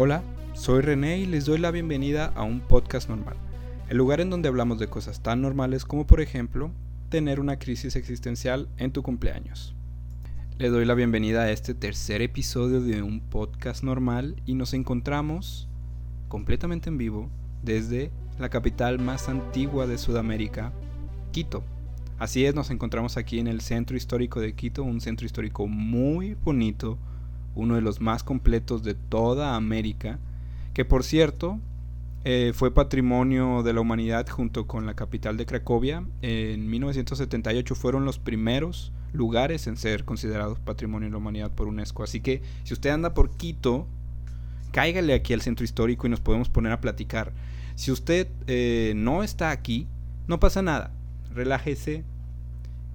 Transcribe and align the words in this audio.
Hola, 0.00 0.22
soy 0.54 0.82
René 0.82 1.18
y 1.18 1.26
les 1.26 1.44
doy 1.44 1.58
la 1.58 1.72
bienvenida 1.72 2.26
a 2.36 2.44
un 2.44 2.60
podcast 2.60 3.08
normal, 3.08 3.34
el 3.88 3.96
lugar 3.96 4.20
en 4.20 4.30
donde 4.30 4.46
hablamos 4.46 4.78
de 4.78 4.86
cosas 4.86 5.24
tan 5.24 5.42
normales 5.42 5.84
como 5.84 6.06
por 6.06 6.20
ejemplo 6.20 6.70
tener 7.08 7.40
una 7.40 7.58
crisis 7.58 7.96
existencial 7.96 8.68
en 8.76 8.92
tu 8.92 9.02
cumpleaños. 9.02 9.74
Le 10.56 10.68
doy 10.68 10.84
la 10.84 10.94
bienvenida 10.94 11.42
a 11.42 11.50
este 11.50 11.74
tercer 11.74 12.22
episodio 12.22 12.80
de 12.80 13.02
un 13.02 13.18
podcast 13.18 13.82
normal 13.82 14.40
y 14.46 14.54
nos 14.54 14.72
encontramos 14.72 15.68
completamente 16.28 16.90
en 16.90 16.98
vivo 16.98 17.28
desde 17.64 18.12
la 18.38 18.50
capital 18.50 19.00
más 19.00 19.28
antigua 19.28 19.88
de 19.88 19.98
Sudamérica, 19.98 20.72
Quito. 21.32 21.64
Así 22.20 22.44
es, 22.44 22.54
nos 22.54 22.70
encontramos 22.70 23.16
aquí 23.16 23.40
en 23.40 23.48
el 23.48 23.62
centro 23.62 23.96
histórico 23.96 24.38
de 24.38 24.52
Quito, 24.52 24.84
un 24.84 25.00
centro 25.00 25.26
histórico 25.26 25.66
muy 25.66 26.34
bonito, 26.34 27.00
uno 27.58 27.74
de 27.74 27.80
los 27.80 28.00
más 28.00 28.22
completos 28.22 28.82
de 28.84 28.94
toda 28.94 29.56
América, 29.56 30.18
que 30.74 30.84
por 30.84 31.02
cierto 31.02 31.58
eh, 32.24 32.52
fue 32.54 32.72
patrimonio 32.72 33.62
de 33.62 33.72
la 33.72 33.80
humanidad 33.80 34.28
junto 34.28 34.66
con 34.66 34.86
la 34.86 34.94
capital 34.94 35.36
de 35.36 35.44
Cracovia. 35.44 36.04
En 36.22 36.70
1978 36.70 37.74
fueron 37.74 38.04
los 38.04 38.18
primeros 38.18 38.92
lugares 39.12 39.66
en 39.66 39.76
ser 39.76 40.04
considerados 40.04 40.60
patrimonio 40.60 41.08
de 41.08 41.12
la 41.12 41.18
humanidad 41.18 41.50
por 41.50 41.66
UNESCO. 41.66 42.04
Así 42.04 42.20
que 42.20 42.42
si 42.62 42.74
usted 42.74 42.90
anda 42.90 43.12
por 43.12 43.36
Quito, 43.36 43.86
cáigale 44.70 45.14
aquí 45.14 45.32
al 45.34 45.40
centro 45.40 45.64
histórico 45.64 46.06
y 46.06 46.10
nos 46.10 46.20
podemos 46.20 46.48
poner 46.48 46.72
a 46.72 46.80
platicar. 46.80 47.32
Si 47.74 47.90
usted 47.90 48.28
eh, 48.46 48.92
no 48.94 49.24
está 49.24 49.50
aquí, 49.50 49.88
no 50.28 50.38
pasa 50.38 50.62
nada. 50.62 50.92
Relájese 51.34 52.04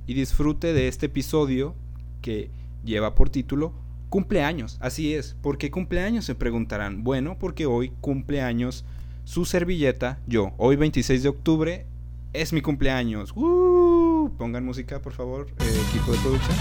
y 0.08 0.14
disfrute 0.14 0.72
de 0.72 0.88
este 0.88 1.08
episodio 1.08 1.76
que 2.22 2.50
lleva 2.86 3.16
por 3.16 3.30
título 3.30 3.74
Cumpleaños, 4.14 4.78
así 4.80 5.16
es. 5.16 5.36
¿Por 5.42 5.58
qué 5.58 5.72
cumpleaños? 5.72 6.26
Se 6.26 6.36
preguntarán. 6.36 7.04
Bueno, 7.04 7.36
porque 7.40 7.66
hoy 7.66 7.92
cumpleaños 8.00 8.86
su 9.24 9.44
servilleta, 9.44 10.20
yo. 10.28 10.54
Hoy 10.58 10.76
26 10.76 11.24
de 11.24 11.30
octubre 11.30 11.88
es 12.32 12.54
mi 12.54 12.62
cumpleaños. 12.62 13.34
Pongan 13.34 14.64
música, 14.66 15.02
por 15.02 15.14
favor, 15.14 15.48
eh, 15.60 15.82
equipo 15.90 16.12
de 16.12 16.20
producción. 16.20 16.58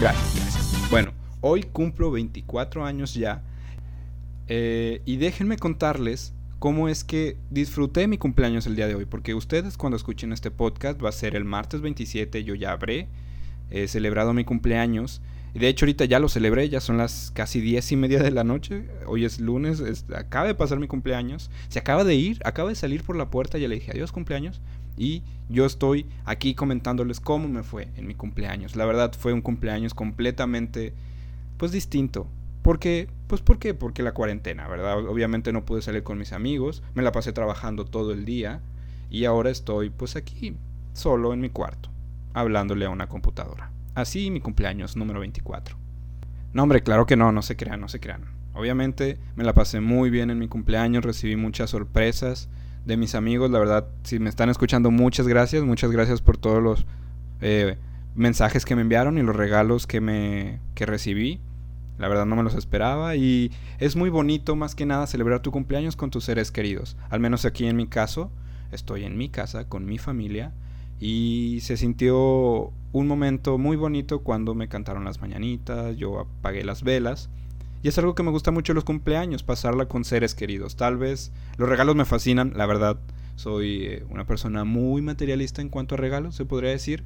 Gracias, 0.00 0.34
gracias. 0.34 0.90
Bueno, 0.90 1.12
hoy 1.42 1.64
cumplo 1.64 2.10
24 2.10 2.86
años 2.86 3.12
ya. 3.12 3.42
Eh, 4.46 5.02
y 5.04 5.18
déjenme 5.18 5.58
contarles 5.58 6.32
cómo 6.58 6.88
es 6.88 7.04
que 7.04 7.36
disfruté 7.50 8.08
mi 8.08 8.16
cumpleaños 8.16 8.66
el 8.66 8.76
día 8.76 8.86
de 8.86 8.94
hoy. 8.94 9.04
Porque 9.04 9.34
ustedes 9.34 9.76
cuando 9.76 9.98
escuchen 9.98 10.32
este 10.32 10.50
podcast 10.50 11.04
va 11.04 11.10
a 11.10 11.12
ser 11.12 11.36
el 11.36 11.44
martes 11.44 11.82
27, 11.82 12.44
yo 12.44 12.54
ya 12.54 12.72
habré 12.72 13.08
eh, 13.68 13.88
celebrado 13.88 14.32
mi 14.32 14.44
cumpleaños. 14.46 15.20
De 15.54 15.68
hecho 15.68 15.84
ahorita 15.84 16.04
ya 16.04 16.18
lo 16.20 16.28
celebré, 16.28 16.68
ya 16.68 16.80
son 16.80 16.98
las 16.98 17.30
casi 17.34 17.60
diez 17.60 17.90
y 17.90 17.96
media 17.96 18.22
de 18.22 18.30
la 18.30 18.44
noche. 18.44 18.84
Hoy 19.06 19.24
es 19.24 19.40
lunes, 19.40 20.04
acaba 20.14 20.46
de 20.46 20.54
pasar 20.54 20.78
mi 20.78 20.86
cumpleaños. 20.86 21.50
Se 21.68 21.78
acaba 21.78 22.04
de 22.04 22.14
ir, 22.14 22.40
acaba 22.44 22.68
de 22.68 22.74
salir 22.74 23.02
por 23.02 23.16
la 23.16 23.30
puerta, 23.30 23.58
ya 23.58 23.68
le 23.68 23.76
dije 23.76 23.90
adiós 23.90 24.12
cumpleaños. 24.12 24.60
Y 24.96 25.22
yo 25.48 25.64
estoy 25.64 26.06
aquí 26.24 26.54
comentándoles 26.54 27.20
cómo 27.20 27.48
me 27.48 27.62
fue 27.62 27.88
en 27.96 28.06
mi 28.06 28.14
cumpleaños. 28.14 28.76
La 28.76 28.84
verdad 28.84 29.12
fue 29.18 29.32
un 29.32 29.42
cumpleaños 29.42 29.94
completamente, 29.94 30.92
pues 31.56 31.72
distinto. 31.72 32.28
Porque, 32.62 33.08
pues 33.28 33.40
¿por 33.40 33.58
qué? 33.58 33.72
Porque 33.72 34.02
la 34.02 34.12
cuarentena, 34.12 34.68
¿verdad? 34.68 34.98
Obviamente 35.06 35.52
no 35.52 35.64
pude 35.64 35.80
salir 35.80 36.02
con 36.02 36.18
mis 36.18 36.32
amigos, 36.32 36.82
me 36.94 37.02
la 37.02 37.12
pasé 37.12 37.32
trabajando 37.32 37.84
todo 37.84 38.12
el 38.12 38.24
día. 38.24 38.60
Y 39.10 39.24
ahora 39.24 39.50
estoy 39.50 39.88
pues 39.88 40.16
aquí, 40.16 40.54
solo 40.92 41.32
en 41.32 41.40
mi 41.40 41.48
cuarto, 41.48 41.88
hablándole 42.34 42.84
a 42.84 42.90
una 42.90 43.08
computadora. 43.08 43.70
Así 43.94 44.30
mi 44.30 44.40
cumpleaños 44.40 44.96
número 44.96 45.20
24. 45.20 45.76
No, 46.52 46.62
hombre, 46.62 46.82
claro 46.82 47.06
que 47.06 47.16
no, 47.16 47.32
no 47.32 47.42
se 47.42 47.56
crean, 47.56 47.80
no 47.80 47.88
se 47.88 48.00
crean. 48.00 48.24
Obviamente 48.54 49.18
me 49.36 49.44
la 49.44 49.54
pasé 49.54 49.80
muy 49.80 50.10
bien 50.10 50.30
en 50.30 50.38
mi 50.38 50.48
cumpleaños, 50.48 51.04
recibí 51.04 51.36
muchas 51.36 51.70
sorpresas 51.70 52.48
de 52.84 52.96
mis 52.96 53.14
amigos, 53.14 53.50
la 53.50 53.58
verdad, 53.58 53.88
si 54.02 54.18
me 54.18 54.30
están 54.30 54.48
escuchando, 54.48 54.90
muchas 54.90 55.28
gracias, 55.28 55.62
muchas 55.62 55.90
gracias 55.90 56.22
por 56.22 56.38
todos 56.38 56.62
los 56.62 56.86
eh, 57.40 57.76
mensajes 58.14 58.64
que 58.64 58.74
me 58.74 58.82
enviaron 58.82 59.18
y 59.18 59.22
los 59.22 59.36
regalos 59.36 59.86
que 59.86 60.00
me 60.00 60.60
que 60.74 60.86
recibí. 60.86 61.40
La 61.98 62.08
verdad 62.08 62.26
no 62.26 62.36
me 62.36 62.42
los 62.42 62.54
esperaba 62.54 63.16
y 63.16 63.50
es 63.78 63.96
muy 63.96 64.08
bonito 64.08 64.56
más 64.56 64.74
que 64.74 64.86
nada 64.86 65.06
celebrar 65.06 65.40
tu 65.40 65.50
cumpleaños 65.50 65.96
con 65.96 66.10
tus 66.10 66.24
seres 66.24 66.50
queridos. 66.50 66.96
Al 67.10 67.20
menos 67.20 67.44
aquí 67.44 67.66
en 67.66 67.76
mi 67.76 67.88
caso, 67.88 68.30
estoy 68.72 69.04
en 69.04 69.16
mi 69.18 69.28
casa 69.28 69.68
con 69.68 69.84
mi 69.84 69.98
familia 69.98 70.52
y 71.00 71.58
se 71.62 71.76
sintió 71.76 72.72
un 72.92 73.06
momento 73.06 73.58
muy 73.58 73.76
bonito 73.76 74.20
cuando 74.20 74.54
me 74.54 74.68
cantaron 74.68 75.04
las 75.04 75.20
mañanitas, 75.20 75.96
yo 75.96 76.20
apagué 76.20 76.64
las 76.64 76.82
velas. 76.82 77.28
Y 77.82 77.88
es 77.88 77.98
algo 77.98 78.14
que 78.14 78.22
me 78.22 78.30
gusta 78.30 78.50
mucho 78.50 78.74
los 78.74 78.84
cumpleaños, 78.84 79.42
pasarla 79.42 79.86
con 79.86 80.04
seres 80.04 80.34
queridos. 80.34 80.76
Tal 80.76 80.96
vez 80.96 81.32
los 81.58 81.68
regalos 81.68 81.94
me 81.94 82.04
fascinan, 82.04 82.52
la 82.56 82.66
verdad. 82.66 82.98
Soy 83.36 83.84
eh, 83.84 84.04
una 84.10 84.26
persona 84.26 84.64
muy 84.64 85.00
materialista 85.00 85.62
en 85.62 85.68
cuanto 85.68 85.94
a 85.94 85.98
regalos, 85.98 86.34
se 86.34 86.44
podría 86.44 86.70
decir. 86.70 87.04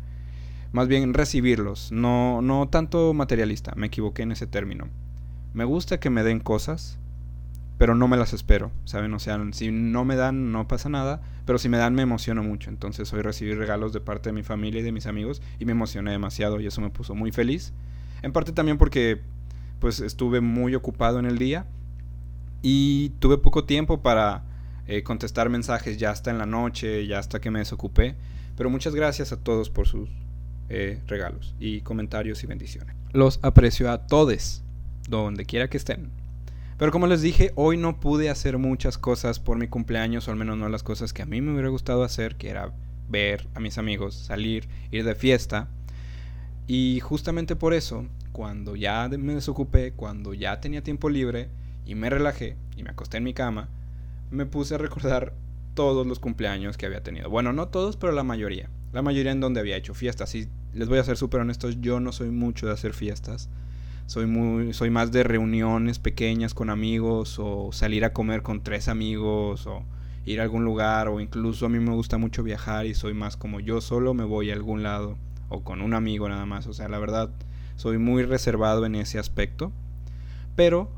Más 0.73 0.89
bien 0.89 1.13
recibirlos, 1.13 1.93
no, 1.93 2.41
no 2.41 2.67
tanto 2.71 3.13
materialista, 3.13 3.75
me 3.77 3.89
equivoqué 3.89 4.23
en 4.23 4.33
ese 4.33 4.47
término. 4.47 4.89
Me 5.53 5.65
gusta 5.65 6.01
que 6.01 6.09
me 6.09 6.23
den 6.23 6.41
cosas, 6.41 6.99
pero 7.83 7.97
no 7.97 8.07
me 8.07 8.17
las 8.17 8.33
espero, 8.33 8.71
¿saben? 8.85 9.13
O 9.13 9.19
sea, 9.19 9.45
si 9.51 9.73
no 9.73 10.05
me 10.05 10.15
dan, 10.15 10.53
no 10.53 10.69
pasa 10.69 10.89
nada, 10.89 11.21
pero 11.45 11.59
si 11.59 11.69
me 11.69 11.79
dan, 11.79 11.97
me 11.97 12.03
emociono 12.03 12.45
mucho. 12.45 12.71
Entonces, 12.71 13.13
hoy 13.13 13.23
recibí 13.23 13.55
regalos 13.55 13.93
de 13.93 14.01
parte 14.01 14.29
de 14.29 14.35
mi 14.35 14.45
familia 14.45 14.83
y 14.83 14.85
de 14.85 14.93
mis 14.93 15.07
amigos 15.07 15.43
y 15.59 15.65
me 15.65 15.73
emocioné 15.73 16.13
demasiado 16.13 16.61
y 16.61 16.67
eso 16.69 16.81
me 16.81 16.91
puso 16.91 17.17
muy 17.17 17.33
feliz. 17.33 17.73
En 18.23 18.33
parte 18.33 18.53
también 18.53 18.79
porque, 18.79 19.21
pues, 19.81 19.99
estuve 19.99 20.41
muy 20.41 20.77
ocupado 20.77 21.19
en 21.19 21.27
el 21.27 21.39
día 21.39 21.67
y 22.63 23.09
tuve 23.19 23.37
poco 23.39 23.65
tiempo 23.65 24.01
para 24.01 24.45
eh, 24.87 25.03
contestar 25.03 25.49
mensajes 25.49 25.99
ya 25.99 26.13
hasta 26.13 26.31
en 26.31 26.39
la 26.39 26.47
noche, 26.47 27.05
ya 27.09 27.19
hasta 27.19 27.41
que 27.41 27.51
me 27.51 27.59
desocupé. 27.59 28.15
Pero 28.57 28.71
muchas 28.71 28.95
gracias 28.95 29.33
a 29.33 29.41
todos 29.41 29.71
por 29.71 29.89
sus 29.89 30.09
eh, 30.69 31.01
regalos 31.09 31.57
y 31.59 31.81
comentarios 31.81 32.45
y 32.45 32.47
bendiciones. 32.47 32.95
Los 33.13 33.41
aprecio 33.43 33.91
a 33.91 34.07
todos, 34.07 34.63
donde 35.09 35.47
quiera 35.47 35.69
que 35.69 35.79
estén. 35.79 36.22
Pero 36.83 36.91
como 36.91 37.07
les 37.07 37.23
dije, 37.23 37.53
hoy 37.55 37.77
no 37.77 38.01
pude 38.01 38.29
hacer 38.29 38.59
muchas 38.59 38.99
cosas 38.99 39.39
por 39.39 39.57
mi 39.57 39.69
cumpleaños, 39.69 40.27
o 40.27 40.33
al 40.33 40.37
menos 40.37 40.59
no 40.59 40.69
las 40.69 40.83
cosas 40.83 41.13
que 41.13 41.23
a 41.23 41.27
mí 41.27 41.41
me 41.41 41.53
hubiera 41.53 41.69
gustado 41.69 42.03
hacer, 42.03 42.35
que 42.35 42.49
era 42.49 42.73
ver 43.09 43.47
a 43.55 43.61
mis 43.61 43.79
amigos, 43.79 44.17
salir, 44.17 44.69
ir 44.91 45.05
de 45.05 45.15
fiesta. 45.15 45.69
Y 46.67 46.99
justamente 46.99 47.55
por 47.55 47.73
eso, 47.73 48.05
cuando 48.33 48.75
ya 48.75 49.09
me 49.17 49.37
desocupé, 49.37 49.93
cuando 49.93 50.35
ya 50.35 50.61
tenía 50.61 50.83
tiempo 50.83 51.09
libre 51.09 51.51
y 51.87 51.95
me 51.95 52.11
relajé 52.11 52.57
y 52.77 52.83
me 52.83 52.91
acosté 52.91 53.19
en 53.19 53.23
mi 53.23 53.33
cama, 53.33 53.69
me 54.33 54.45
puse 54.45 54.75
a 54.75 54.79
recordar 54.79 55.35
todos 55.75 56.05
los 56.05 56.19
cumpleaños 56.19 56.77
que 56.77 56.87
había 56.87 57.05
tenido. 57.05 57.31
Bueno, 57.31 57.53
no 57.53 57.69
todos, 57.69 57.97
pero 57.97 58.13
la 58.13 58.25
mayoría. 58.25 58.71
La 58.93 59.03
mayoría 59.03 59.31
en 59.31 59.39
donde 59.39 59.61
había 59.61 59.77
hecho 59.77 59.95
fiestas. 59.95 60.35
Y 60.35 60.49
les 60.75 60.89
voy 60.89 60.99
a 60.99 61.05
ser 61.05 61.17
súper 61.17 61.43
honestos, 61.43 61.81
yo 61.81 62.01
no 62.01 62.11
soy 62.11 62.33
mucho 62.33 62.67
de 62.67 62.73
hacer 62.73 62.93
fiestas. 62.93 63.51
Soy, 64.07 64.27
muy, 64.27 64.73
soy 64.75 64.91
más 64.91 65.13
de 65.13 65.23
reuniones 65.23 65.99
pequeñas 65.99 66.55
con 66.55 66.71
amigos 66.71 67.39
o 67.39 67.71
salir 67.73 68.05
a 68.05 68.13
comer 68.13 68.43
con 68.43 68.63
tres 68.63 68.89
amigos 68.89 69.67
o 69.67 69.85
ir 70.27 70.41
a 70.41 70.43
algún 70.45 70.65
lugar 70.65 71.09
o 71.09 71.21
incluso 71.21 71.67
a 71.67 71.69
mí 71.69 71.79
me 71.79 71.93
gusta 71.93 72.19
mucho 72.19 72.43
viajar 72.43 72.87
y 72.87 72.95
soy 72.95 73.15
más 73.15 73.37
como 73.37 73.61
yo 73.61 73.81
solo 73.81 74.15
me 74.15 74.25
voy 74.25 74.51
a 74.51 74.55
algún 74.55 74.83
lado 74.83 75.17
o 75.49 75.63
con 75.63 75.81
un 75.81 75.95
amigo 75.95 76.29
nada 76.29 76.47
más. 76.47 76.67
O 76.67 76.73
sea, 76.73 76.89
la 76.89 76.99
verdad 76.99 77.31
soy 77.77 77.99
muy 77.99 78.23
reservado 78.23 78.87
en 78.87 78.95
ese 78.95 79.19
aspecto. 79.19 79.73
Pero 80.57 80.91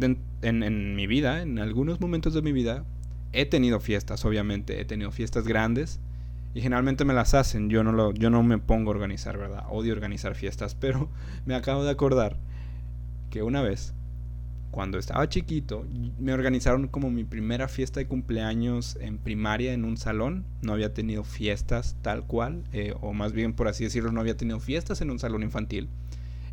en, 0.00 0.18
en 0.42 0.96
mi 0.96 1.06
vida, 1.06 1.42
en 1.42 1.58
algunos 1.58 2.00
momentos 2.00 2.32
de 2.34 2.42
mi 2.42 2.52
vida, 2.52 2.84
he 3.32 3.44
tenido 3.46 3.80
fiestas, 3.80 4.24
obviamente. 4.24 4.80
He 4.80 4.84
tenido 4.84 5.10
fiestas 5.10 5.46
grandes 5.46 6.00
y 6.54 6.60
generalmente 6.60 7.04
me 7.04 7.14
las 7.14 7.34
hacen, 7.34 7.70
yo 7.70 7.82
no, 7.82 7.92
lo, 7.92 8.12
yo 8.12 8.28
no 8.30 8.42
me 8.42 8.58
pongo 8.58 8.90
a 8.90 8.94
organizar, 8.94 9.38
¿verdad? 9.38 9.64
Odio 9.70 9.92
organizar 9.92 10.34
fiestas, 10.34 10.74
pero 10.80 11.08
me 11.46 11.54
acabo 11.54 11.84
de 11.84 11.90
acordar 11.90 12.36
que 13.30 13.42
una 13.42 13.62
vez, 13.62 13.94
cuando 14.70 14.98
estaba 14.98 15.28
chiquito, 15.28 15.86
me 16.18 16.32
organizaron 16.32 16.88
como 16.88 17.10
mi 17.10 17.24
primera 17.24 17.68
fiesta 17.68 18.00
de 18.00 18.06
cumpleaños 18.06 18.96
en 19.00 19.18
primaria 19.18 19.72
en 19.72 19.84
un 19.84 19.96
salón. 19.96 20.44
No 20.62 20.72
había 20.72 20.94
tenido 20.94 21.24
fiestas 21.24 21.96
tal 22.02 22.26
cual, 22.26 22.64
eh, 22.72 22.94
o 23.00 23.12
más 23.12 23.32
bien 23.32 23.52
por 23.52 23.68
así 23.68 23.84
decirlo, 23.84 24.12
no 24.12 24.20
había 24.20 24.36
tenido 24.36 24.60
fiestas 24.60 25.00
en 25.00 25.10
un 25.10 25.18
salón 25.18 25.42
infantil. 25.42 25.88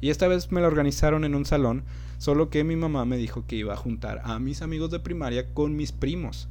Y 0.01 0.10
esta 0.10 0.28
vez 0.28 0.51
me 0.51 0.62
la 0.62 0.68
organizaron 0.68 1.25
en 1.25 1.36
un 1.36 1.46
salón, 1.46 1.84
solo 2.18 2.50
que 2.50 2.63
mi 2.63 2.78
mamá 2.78 3.04
me 3.04 3.18
dijo 3.18 3.46
que 3.46 3.57
iba 3.57 3.74
a 3.74 3.78
juntar 3.78 4.22
a 4.24 4.40
mis 4.40 4.62
amigos 4.62 4.92
de 4.92 5.00
primaria 5.00 5.54
con 5.54 5.75
mis 5.75 5.92
primos. 5.92 6.48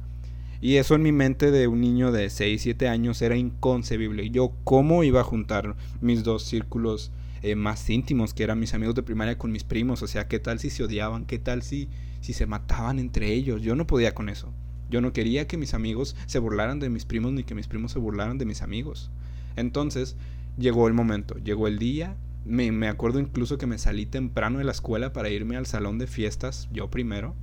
Y 0.61 0.75
eso 0.75 0.95
en 0.95 1.03
mi 1.03 1.13
mente 1.13 1.51
de 1.51 1.67
un 1.67 1.79
niño 1.79 2.11
de 2.11 2.29
6, 2.29 2.61
7 2.61 2.89
años 2.89 3.21
era 3.21 3.37
inconcebible. 3.37 4.29
Yo, 4.29 4.51
¿cómo 4.65 5.05
iba 5.05 5.21
a 5.21 5.23
juntar 5.23 5.77
mis 6.01 6.23
dos 6.23 6.43
círculos 6.43 7.11
eh, 7.41 7.55
más 7.55 7.89
íntimos, 7.89 8.33
que 8.33 8.43
eran 8.43 8.59
mis 8.59 8.73
amigos 8.73 8.95
de 8.95 9.03
primaria, 9.03 9.37
con 9.37 9.53
mis 9.53 9.63
primos? 9.63 10.03
O 10.03 10.07
sea, 10.07 10.27
¿qué 10.27 10.39
tal 10.39 10.59
si 10.59 10.69
se 10.69 10.83
odiaban? 10.83 11.25
¿Qué 11.25 11.39
tal 11.39 11.63
si, 11.63 11.87
si 12.19 12.33
se 12.33 12.45
mataban 12.45 12.99
entre 12.99 13.31
ellos? 13.33 13.61
Yo 13.61 13.75
no 13.75 13.87
podía 13.87 14.13
con 14.13 14.27
eso. 14.27 14.51
Yo 14.89 14.99
no 14.99 15.13
quería 15.13 15.47
que 15.47 15.55
mis 15.55 15.73
amigos 15.73 16.17
se 16.25 16.39
burlaran 16.39 16.79
de 16.79 16.89
mis 16.89 17.05
primos 17.05 17.31
ni 17.31 17.43
que 17.43 17.55
mis 17.55 17.67
primos 17.67 17.93
se 17.93 17.99
burlaran 17.99 18.37
de 18.37 18.45
mis 18.45 18.61
amigos. 18.61 19.11
Entonces, 19.55 20.17
llegó 20.57 20.89
el 20.89 20.93
momento, 20.93 21.37
llegó 21.37 21.67
el 21.67 21.79
día 21.79 22.17
Me, 22.43 22.71
me 22.71 22.87
acuerdo 22.87 23.19
incluso 23.19 23.57
que 23.57 23.67
me 23.67 23.77
salí 23.77 24.05
temprano 24.05 24.57
de 24.57 24.63
la 24.65 24.71
escuela 24.71 25.13
para 25.13 25.29
irme 25.29 25.55
al 25.55 25.67
salón 25.67 25.99
de 25.99 26.07
fiestas, 26.07 26.67
yo 26.73 26.89
primero. 26.89 27.35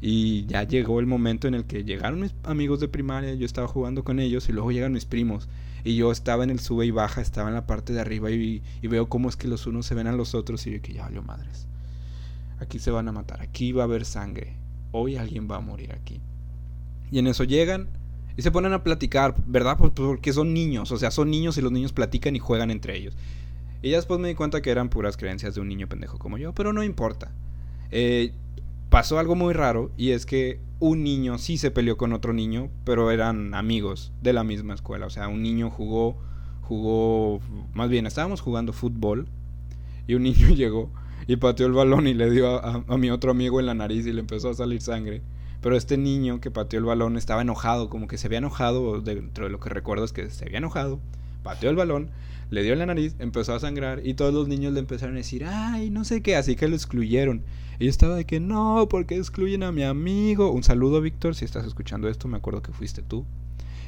Y 0.00 0.46
ya 0.46 0.62
llegó 0.64 0.98
el 1.00 1.06
momento 1.06 1.46
en 1.46 1.54
el 1.54 1.64
que 1.64 1.84
llegaron 1.84 2.20
mis 2.20 2.34
amigos 2.44 2.80
de 2.80 2.88
primaria, 2.88 3.34
yo 3.34 3.44
estaba 3.44 3.68
jugando 3.68 4.02
con 4.02 4.18
ellos 4.18 4.48
y 4.48 4.52
luego 4.52 4.72
llegan 4.72 4.92
mis 4.92 5.04
primos. 5.04 5.48
Y 5.84 5.96
yo 5.96 6.10
estaba 6.12 6.44
en 6.44 6.50
el 6.50 6.60
sube 6.60 6.86
y 6.86 6.90
baja, 6.90 7.20
estaba 7.20 7.48
en 7.48 7.54
la 7.54 7.66
parte 7.66 7.92
de 7.92 8.00
arriba 8.00 8.30
y, 8.30 8.62
veo 8.82 9.08
cómo 9.08 9.28
es 9.28 9.36
que 9.36 9.48
los 9.48 9.66
unos 9.66 9.86
se 9.86 9.94
ven 9.94 10.06
a 10.06 10.12
los 10.12 10.34
otros 10.34 10.66
y 10.66 10.72
yo 10.72 10.82
que 10.82 10.94
ya 10.94 11.02
valió 11.02 11.22
madres. 11.22 11.66
Aquí 12.60 12.78
se 12.78 12.90
van 12.90 13.08
a 13.08 13.12
matar, 13.12 13.40
aquí 13.40 13.72
va 13.72 13.82
a 13.82 13.86
haber 13.86 14.04
sangre. 14.04 14.54
Hoy 14.92 15.16
alguien 15.16 15.48
va 15.50 15.56
a 15.56 15.60
morir 15.60 15.92
aquí. 15.92 16.20
Y 17.10 17.18
en 17.18 17.26
eso 17.26 17.44
llegan 17.44 17.88
y 18.36 18.42
se 18.42 18.50
ponen 18.50 18.72
a 18.72 18.82
platicar, 18.84 19.34
¿verdad? 19.46 19.76
Porque 19.76 20.32
son 20.32 20.54
niños, 20.54 20.92
o 20.92 20.96
sea, 20.96 21.10
son 21.10 21.30
niños 21.30 21.56
y 21.58 21.62
los 21.62 21.72
niños 21.72 21.92
platican 21.92 22.36
y 22.36 22.38
juegan 22.38 22.70
entre 22.70 22.96
ellos. 22.96 23.14
Y 23.82 23.90
ya 23.90 23.96
después 23.96 24.20
me 24.20 24.28
di 24.28 24.34
cuenta 24.34 24.60
que 24.60 24.70
eran 24.70 24.88
puras 24.90 25.16
creencias 25.16 25.54
de 25.54 25.60
un 25.60 25.68
niño 25.68 25.88
pendejo 25.88 26.18
como 26.18 26.38
yo, 26.38 26.54
pero 26.54 26.72
no 26.72 26.82
importa. 26.82 27.32
Eh, 27.90 28.32
pasó 28.90 29.18
algo 29.20 29.36
muy 29.36 29.54
raro 29.54 29.92
y 29.96 30.10
es 30.10 30.26
que 30.26 30.60
un 30.80 31.04
niño 31.04 31.38
sí 31.38 31.56
se 31.58 31.70
peleó 31.70 31.96
con 31.96 32.12
otro 32.12 32.32
niño, 32.32 32.70
pero 32.84 33.10
eran 33.10 33.54
amigos 33.54 34.12
de 34.20 34.32
la 34.32 34.44
misma 34.44 34.74
escuela. 34.74 35.06
O 35.06 35.10
sea, 35.10 35.28
un 35.28 35.42
niño 35.42 35.70
jugó, 35.70 36.18
jugó, 36.62 37.40
más 37.72 37.88
bien 37.88 38.06
estábamos 38.06 38.40
jugando 38.40 38.72
fútbol 38.72 39.28
y 40.06 40.14
un 40.14 40.22
niño 40.24 40.48
llegó 40.48 40.90
y 41.26 41.36
pateó 41.36 41.66
el 41.66 41.72
balón 41.72 42.08
y 42.08 42.14
le 42.14 42.30
dio 42.30 42.64
a, 42.64 42.98
mi 42.98 43.10
otro 43.10 43.30
amigo 43.30 43.60
en 43.60 43.66
la 43.66 43.74
nariz 43.74 44.06
y 44.06 44.12
le 44.12 44.20
empezó 44.20 44.50
a 44.50 44.54
salir 44.54 44.82
sangre. 44.82 45.22
Pero 45.60 45.76
este 45.76 45.98
niño 45.98 46.40
que 46.40 46.50
pateó 46.50 46.78
el 46.78 46.86
balón 46.86 47.16
estaba 47.16 47.42
enojado, 47.42 47.90
como 47.90 48.08
que 48.08 48.18
se 48.18 48.26
había 48.26 48.38
enojado, 48.38 49.02
dentro 49.02 49.44
de 49.44 49.50
lo 49.50 49.60
que 49.60 49.68
recuerdo 49.68 50.04
es 50.06 50.12
que 50.12 50.30
se 50.30 50.46
había 50.46 50.58
enojado, 50.58 51.00
pateó 51.42 51.70
el 51.70 51.76
balón, 51.76 52.10
le 52.50 52.62
dio 52.62 52.72
en 52.72 52.80
la 52.80 52.86
nariz, 52.86 53.14
empezó 53.18 53.54
a 53.54 53.60
sangrar 53.60 54.04
y 54.04 54.14
todos 54.14 54.34
los 54.34 54.48
niños 54.48 54.72
le 54.72 54.80
empezaron 54.80 55.14
a 55.14 55.18
decir, 55.18 55.44
ay, 55.44 55.90
no 55.90 56.04
sé 56.04 56.22
qué, 56.22 56.36
así 56.36 56.56
que 56.56 56.68
lo 56.68 56.74
excluyeron. 56.74 57.42
Y 57.78 57.84
yo 57.84 57.90
estaba 57.90 58.16
de 58.16 58.26
que 58.26 58.40
no, 58.40 58.88
porque 58.90 59.16
excluyen 59.16 59.62
a 59.62 59.72
mi 59.72 59.84
amigo. 59.84 60.50
Un 60.50 60.62
saludo, 60.62 61.00
Víctor, 61.00 61.34
si 61.34 61.44
estás 61.44 61.66
escuchando 61.66 62.08
esto, 62.08 62.28
me 62.28 62.36
acuerdo 62.36 62.62
que 62.62 62.72
fuiste 62.72 63.02
tú. 63.02 63.24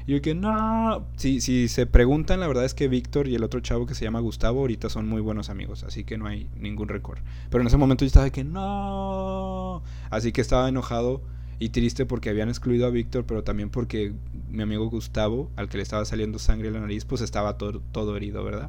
Y 0.07 0.13
yo 0.13 0.23
que 0.23 0.35
no. 0.35 1.07
Si, 1.17 1.41
si 1.41 1.69
se 1.69 1.87
preguntan, 1.87 2.41
la 2.41 2.49
verdad 2.49 2.65
es 2.65 2.75
que 2.75 2.89
Víctor 2.89 3.29
y 3.29 3.35
el 3.35 3.45
otro 3.45 3.61
chavo 3.61 3.87
que 3.87 3.95
se 3.95 4.05
llama 4.05 4.21
Gustavo 4.21 4.61
ahorita 4.61 4.89
son 4.89 5.09
muy 5.09 5.21
buenos 5.21 5.51
amigos, 5.51 5.85
así 5.85 6.05
que 6.05 6.19
no 6.19 6.27
hay 6.27 6.49
ningún 6.59 6.89
récord. 6.89 7.19
Pero 7.51 7.61
en 7.61 7.69
ese 7.69 7.77
momento 7.77 8.05
yo 8.05 8.07
estaba 8.07 8.25
de 8.25 8.33
que 8.33 8.45
no. 8.45 9.83
Así 10.11 10.33
que 10.33 10.41
estaba 10.41 10.69
enojado 10.69 11.23
y 11.63 11.69
triste 11.69 12.07
porque 12.07 12.29
habían 12.29 12.49
excluido 12.49 12.89
a 12.89 12.91
Víctor, 12.91 13.25
pero 13.25 13.45
también 13.45 13.71
porque 13.71 14.13
mi 14.51 14.65
amigo 14.65 14.91
Gustavo, 14.91 15.49
al 15.55 15.69
que 15.69 15.77
le 15.77 15.85
estaba 15.85 16.05
saliendo 16.05 16.41
sangre 16.41 16.67
en 16.67 16.75
la 16.75 16.81
nariz, 16.81 17.05
pues 17.05 17.21
estaba 17.21 17.57
todo, 17.57 17.81
todo 17.93 18.17
herido, 18.17 18.43
¿verdad? 18.43 18.69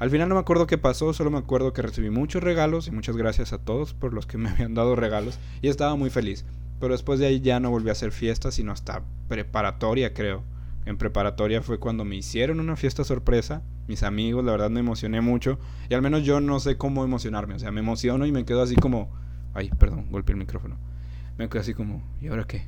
Al 0.00 0.10
final 0.10 0.28
no 0.28 0.34
me 0.34 0.40
acuerdo 0.40 0.66
qué 0.66 0.78
pasó, 0.78 1.12
solo 1.12 1.30
me 1.30 1.38
acuerdo 1.38 1.72
que 1.72 1.82
recibí 1.82 2.10
muchos 2.10 2.42
regalos 2.42 2.88
y 2.88 2.90
muchas 2.90 3.16
gracias 3.16 3.52
a 3.52 3.58
todos 3.58 3.94
por 3.94 4.12
los 4.12 4.26
que 4.26 4.36
me 4.36 4.48
habían 4.50 4.74
dado 4.74 4.96
regalos 4.96 5.38
y 5.62 5.68
estaba 5.68 5.94
muy 5.94 6.10
feliz. 6.10 6.44
Pero 6.80 6.92
después 6.92 7.20
de 7.20 7.26
ahí 7.26 7.40
ya 7.40 7.60
no 7.60 7.70
volví 7.70 7.88
a 7.88 7.92
hacer 7.92 8.10
fiestas, 8.10 8.54
sino 8.54 8.72
hasta 8.72 9.04
preparatoria, 9.28 10.12
creo. 10.12 10.42
En 10.86 10.98
preparatoria 10.98 11.62
fue 11.62 11.78
cuando 11.78 12.04
me 12.04 12.16
hicieron 12.16 12.58
una 12.58 12.74
fiesta 12.74 13.04
sorpresa. 13.04 13.62
Mis 13.86 14.02
amigos, 14.02 14.44
la 14.44 14.50
verdad 14.50 14.70
me 14.70 14.80
emocioné 14.80 15.20
mucho. 15.20 15.60
Y 15.88 15.94
al 15.94 16.02
menos 16.02 16.24
yo 16.24 16.40
no 16.40 16.58
sé 16.58 16.76
cómo 16.76 17.04
emocionarme. 17.04 17.54
O 17.54 17.58
sea, 17.60 17.70
me 17.70 17.78
emociono 17.78 18.26
y 18.26 18.32
me 18.32 18.44
quedo 18.44 18.62
así 18.62 18.74
como... 18.74 19.08
Ay, 19.54 19.70
perdón, 19.78 20.08
golpeé 20.10 20.32
el 20.32 20.40
micrófono 20.40 20.76
me 21.38 21.48
quedé 21.48 21.60
así 21.60 21.74
como, 21.74 22.02
¿y 22.20 22.28
ahora 22.28 22.46
qué? 22.46 22.66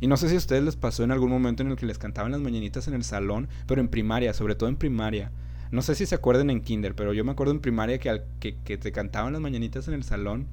Y 0.00 0.06
no 0.06 0.16
sé 0.16 0.28
si 0.28 0.34
a 0.34 0.38
ustedes 0.38 0.62
les 0.62 0.76
pasó 0.76 1.04
en 1.04 1.10
algún 1.10 1.30
momento 1.30 1.62
en 1.62 1.70
el 1.70 1.76
que 1.76 1.86
les 1.86 1.98
cantaban 1.98 2.32
las 2.32 2.40
mañanitas 2.40 2.88
en 2.88 2.94
el 2.94 3.04
salón, 3.04 3.48
pero 3.66 3.80
en 3.80 3.88
primaria, 3.88 4.34
sobre 4.34 4.54
todo 4.54 4.68
en 4.68 4.76
primaria. 4.76 5.30
No 5.70 5.82
sé 5.82 5.94
si 5.94 6.06
se 6.06 6.14
acuerdan 6.14 6.50
en 6.50 6.60
kinder, 6.60 6.94
pero 6.94 7.12
yo 7.12 7.24
me 7.24 7.32
acuerdo 7.32 7.52
en 7.52 7.60
primaria 7.60 7.98
que, 7.98 8.10
al, 8.10 8.24
que, 8.40 8.56
que 8.64 8.76
te 8.76 8.92
cantaban 8.92 9.32
las 9.32 9.42
mañanitas 9.42 9.88
en 9.88 9.94
el 9.94 10.04
salón 10.04 10.46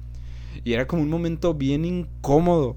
y 0.64 0.72
era 0.72 0.86
como 0.86 1.02
un 1.02 1.10
momento 1.10 1.54
bien 1.54 1.84
incómodo. 1.84 2.76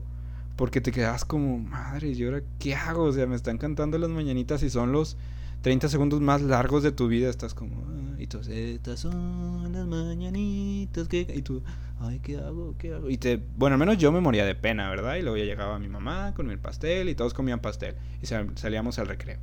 Porque 0.55 0.79
te 0.79 0.93
quedabas 0.93 1.25
como, 1.25 1.57
madre, 1.59 2.11
¿y 2.11 2.23
ahora 2.23 2.41
qué 2.59 2.75
hago? 2.75 3.03
O 3.03 3.11
sea, 3.11 3.27
me 3.27 3.35
están 3.35 3.57
cantando 3.57 3.97
las 3.97 4.09
mañanitas 4.09 4.63
y 4.63 4.69
son 4.69 4.93
los 4.93 5.17
30 5.65 5.89
segundos 5.89 6.21
más 6.21 6.43
largos 6.43 6.83
de 6.83 6.91
tu 6.91 7.07
vida. 7.07 7.27
Estás 7.27 7.55
como, 7.55 7.87
ah", 7.87 8.15
y 8.19 8.27
tú, 8.27 8.39
estas 8.47 8.99
son 8.99 9.73
las 9.73 9.87
mañanitas 9.87 11.07
que... 11.07 11.21
Y 11.21 11.41
tú, 11.41 11.63
ay, 11.99 12.19
¿qué 12.19 12.37
hago? 12.37 12.75
¿Qué 12.77 12.93
hago? 12.93 13.09
Y 13.09 13.17
te, 13.17 13.41
bueno, 13.57 13.73
al 13.73 13.79
menos 13.79 13.97
yo 13.97 14.11
me 14.11 14.21
moría 14.21 14.45
de 14.45 14.53
pena, 14.53 14.87
¿verdad? 14.91 15.15
Y 15.15 15.23
luego 15.23 15.37
ya 15.37 15.43
llegaba 15.43 15.79
mi 15.79 15.87
mamá 15.87 16.35
con 16.35 16.45
mi 16.45 16.55
pastel 16.55 17.09
y 17.09 17.15
todos 17.15 17.33
comían 17.33 17.61
pastel. 17.61 17.95
Y 18.21 18.27
salíamos 18.27 18.99
al 18.99 19.07
recreo. 19.07 19.39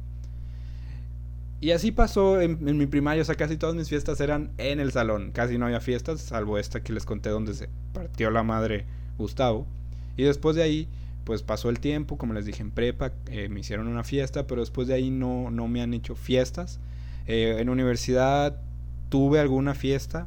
Y 1.60 1.72
así 1.72 1.90
pasó 1.90 2.40
en, 2.40 2.62
mi 2.62 2.86
primaria, 2.86 3.22
o 3.22 3.24
sea, 3.24 3.34
casi 3.34 3.56
todas 3.56 3.74
mis 3.74 3.88
fiestas 3.88 4.20
eran 4.20 4.52
en 4.58 4.78
el 4.78 4.92
salón. 4.92 5.32
Casi 5.32 5.58
no 5.58 5.66
había 5.66 5.80
fiestas, 5.80 6.20
salvo 6.20 6.56
esta 6.56 6.84
que 6.84 6.92
les 6.92 7.04
conté 7.04 7.30
donde 7.30 7.52
se 7.52 7.68
partió 7.92 8.30
la 8.30 8.44
madre 8.44 8.86
Gustavo. 9.18 9.66
Y 10.16 10.22
después 10.22 10.54
de 10.54 10.62
ahí, 10.62 10.88
pues 11.24 11.42
pasó 11.42 11.70
el 11.70 11.80
tiempo, 11.80 12.18
como 12.18 12.34
les 12.34 12.44
dije 12.44 12.62
en 12.62 12.70
prepa, 12.70 13.12
eh, 13.26 13.48
me 13.48 13.60
hicieron 13.60 13.86
una 13.86 14.04
fiesta, 14.04 14.46
pero 14.46 14.60
después 14.60 14.88
de 14.88 14.94
ahí 14.94 15.10
no, 15.10 15.50
no 15.50 15.68
me 15.68 15.82
han 15.82 15.94
hecho 15.94 16.14
fiestas. 16.14 16.80
Eh, 17.26 17.56
en 17.58 17.68
universidad 17.68 18.60
tuve 19.08 19.38
alguna 19.38 19.74
fiesta, 19.74 20.26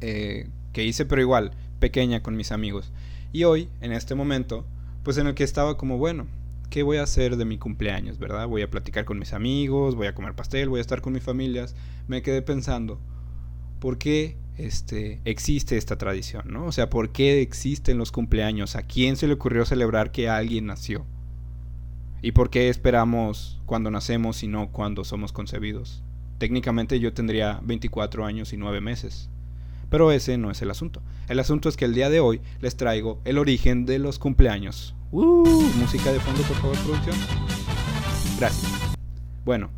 eh, 0.00 0.48
que 0.72 0.84
hice, 0.84 1.06
pero 1.06 1.22
igual, 1.22 1.52
pequeña 1.80 2.22
con 2.22 2.36
mis 2.36 2.52
amigos. 2.52 2.92
Y 3.32 3.44
hoy, 3.44 3.68
en 3.80 3.92
este 3.92 4.14
momento, 4.14 4.66
pues 5.02 5.18
en 5.18 5.26
el 5.26 5.34
que 5.34 5.44
estaba 5.44 5.76
como, 5.76 5.98
bueno, 5.98 6.26
¿qué 6.68 6.82
voy 6.82 6.98
a 6.98 7.02
hacer 7.02 7.36
de 7.36 7.44
mi 7.44 7.58
cumpleaños, 7.58 8.18
verdad? 8.18 8.48
Voy 8.48 8.62
a 8.62 8.70
platicar 8.70 9.04
con 9.04 9.18
mis 9.18 9.32
amigos, 9.32 9.94
voy 9.94 10.08
a 10.08 10.14
comer 10.14 10.34
pastel, 10.34 10.68
voy 10.68 10.78
a 10.78 10.82
estar 10.82 11.00
con 11.00 11.12
mis 11.12 11.22
familias. 11.22 11.74
Me 12.08 12.22
quedé 12.22 12.42
pensando, 12.42 13.00
¿por 13.80 13.98
qué 13.98 14.36
este, 14.58 15.20
existe 15.24 15.76
esta 15.76 15.96
tradición, 15.96 16.44
¿no? 16.48 16.66
O 16.66 16.72
sea, 16.72 16.88
¿por 16.88 17.10
qué 17.10 17.42
existen 17.42 17.98
los 17.98 18.12
cumpleaños? 18.12 18.76
¿A 18.76 18.82
quién 18.82 19.16
se 19.16 19.26
le 19.26 19.34
ocurrió 19.34 19.64
celebrar 19.64 20.12
que 20.12 20.28
alguien 20.28 20.66
nació? 20.66 21.04
¿Y 22.22 22.32
por 22.32 22.50
qué 22.50 22.68
esperamos 22.68 23.60
cuando 23.66 23.90
nacemos 23.90 24.42
y 24.42 24.48
no 24.48 24.72
cuando 24.72 25.04
somos 25.04 25.32
concebidos? 25.32 26.02
Técnicamente 26.38 26.98
yo 27.00 27.12
tendría 27.12 27.60
24 27.62 28.24
años 28.24 28.52
y 28.52 28.56
9 28.56 28.80
meses. 28.80 29.30
Pero 29.88 30.10
ese 30.10 30.36
no 30.36 30.50
es 30.50 30.60
el 30.62 30.70
asunto. 30.70 31.02
El 31.28 31.38
asunto 31.38 31.68
es 31.68 31.76
que 31.76 31.84
el 31.84 31.94
día 31.94 32.10
de 32.10 32.20
hoy 32.20 32.40
les 32.60 32.76
traigo 32.76 33.20
el 33.24 33.38
origen 33.38 33.86
de 33.86 33.98
los 33.98 34.18
cumpleaños. 34.18 34.94
Uh, 35.12 35.46
música 35.78 36.12
de 36.12 36.18
fondo, 36.18 36.42
por 36.42 36.56
favor, 36.56 36.76
producción. 36.78 37.16
Gracias. 38.38 38.96
Bueno, 39.44 39.70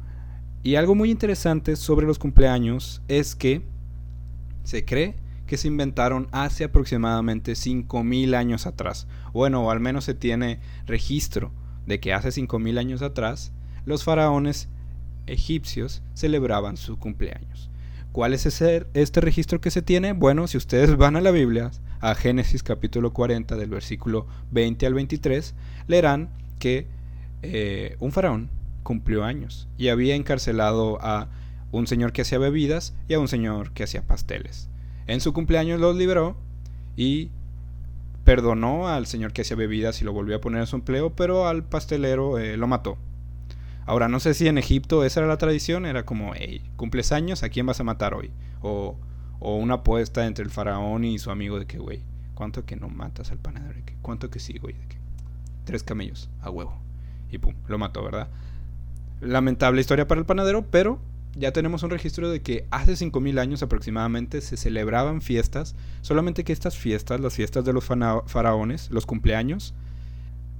y 0.63 0.77
algo 0.77 0.95
muy 0.95 1.11
interesante 1.11 1.77
sobre 1.77 2.07
los 2.07 2.19
cumpleaños 2.19 3.03
es 3.09 3.35
que 3.37 3.63
se 4.65 4.85
cree 4.85 5.17
que 5.47 5.57
se 5.57 5.69
inventaron 5.69 6.29
hace 6.31 6.65
aproximadamente 6.65 7.53
5.000 7.53 8.35
años 8.35 8.67
atrás. 8.67 9.07
Bueno, 9.33 9.65
o 9.65 9.71
al 9.71 9.81
menos 9.81 10.05
se 10.05 10.15
tiene 10.15 10.61
registro 10.87 11.53
de 11.87 12.01
que 12.01 12.13
hace 12.13 12.29
5.000 12.29 12.79
años 12.79 13.03
atrás 13.03 13.53
los 13.87 14.05
faraones 14.05 14.69
egipcios 15.27 16.03
celebraban 16.15 16.77
su 16.77 16.99
cumpleaños. 16.99 17.71
¿Cuál 18.13 18.35
es 18.35 18.47
ese, 18.47 18.87
este 18.95 19.21
registro 19.21 19.61
que 19.61 19.71
se 19.71 19.83
tiene? 19.83 20.13
Bueno, 20.13 20.47
si 20.49 20.57
ustedes 20.57 20.97
van 20.97 21.17
a 21.17 21.21
la 21.21 21.31
Biblia, 21.31 21.71
a 22.01 22.15
Génesis 22.15 22.63
capítulo 22.63 23.13
40 23.13 23.57
del 23.57 23.71
versículo 23.71 24.27
20 24.51 24.87
al 24.87 24.95
23, 24.95 25.55
leerán 25.87 26.29
que 26.59 26.87
eh, 27.43 27.97
un 28.01 28.13
faraón 28.13 28.51
cumplió 28.83 29.25
años 29.25 29.69
y 29.77 29.89
había 29.89 30.15
encarcelado 30.15 30.99
a 31.01 31.29
un 31.71 31.87
señor 31.87 32.13
que 32.13 32.23
hacía 32.23 32.39
bebidas 32.39 32.95
y 33.09 33.15
a 33.15 33.21
un 33.21 33.29
señor 33.29 33.73
que 33.73 33.85
hacía 33.85 34.07
pasteles. 34.07 34.69
En 35.07 35.21
su 35.21 35.33
cumpleaños 35.33 35.81
los 35.81 35.97
liberó 35.97 36.37
y 36.97 37.31
perdonó 38.25 38.89
al 38.89 39.07
señor 39.07 39.33
que 39.33 39.43
hacía 39.43 39.57
bebidas 39.57 40.01
y 40.03 40.05
lo 40.05 40.13
volvió 40.13 40.37
a 40.37 40.41
poner 40.41 40.61
en 40.61 40.67
su 40.67 40.77
empleo, 40.77 41.15
pero 41.15 41.49
al 41.49 41.65
pastelero 41.65 42.39
eh, 42.39 42.57
lo 42.57 42.67
mató. 42.67 42.99
Ahora, 43.87 44.09
no 44.09 44.21
sé 44.21 44.35
si 44.35 44.49
en 44.49 44.59
Egipto 44.59 45.03
esa 45.03 45.21
era 45.21 45.29
la 45.29 45.39
tradición, 45.39 45.87
era 45.87 46.05
como, 46.05 46.35
hey, 46.35 46.63
cumples 46.77 47.11
años, 47.11 47.43
¿a 47.43 47.49
quién 47.49 47.65
vas 47.65 47.81
a 47.81 47.85
matar 47.85 48.13
hoy? 48.13 48.31
O, 48.61 48.97
o 49.41 49.57
una 49.57 49.75
apuesta 49.75 50.27
entre 50.27 50.45
el 50.45 50.51
faraón 50.51 51.05
y 51.05 51.19
su 51.19 51.31
amigo 51.31 51.59
de 51.59 51.67
que, 51.67 51.79
güey, 51.79 52.03
¿cuánto 52.35 52.67
que 52.67 52.77
no 52.77 52.89
matas 52.89 53.31
al 53.31 53.39
panadero? 53.39 53.81
¿Cuánto 54.03 54.31
que 54.31 54.41
sí, 54.41 54.59
güey? 54.59 54.75
Tres 55.65 55.83
camellos, 55.83 56.29
a 56.41 56.51
huevo. 56.51 56.79
Y 57.31 57.39
pum, 57.39 57.55
lo 57.67 57.79
mató, 57.79 58.03
¿verdad? 58.03 58.29
Lamentable 59.21 59.81
historia 59.81 60.07
para 60.07 60.19
el 60.19 60.27
panadero, 60.27 60.67
pero 60.71 61.01
ya 61.39 61.53
tenemos 61.53 61.83
un 61.83 61.91
registro 61.91 62.31
de 62.31 62.43
que 62.43 62.67
hace 62.71 62.93
5.000 62.93 63.39
años 63.39 63.63
aproximadamente 63.63 64.41
se 64.41 64.57
celebraban 64.57 65.21
fiestas, 65.21 65.77
solamente 66.03 66.45
que 66.45 66.53
estas 66.53 66.77
fiestas, 66.77 67.21
las 67.21 67.35
fiestas 67.35 67.65
de 67.65 67.73
los 67.73 67.85
faraones, 67.85 68.91
los 68.91 69.07
cumpleaños, 69.07 69.75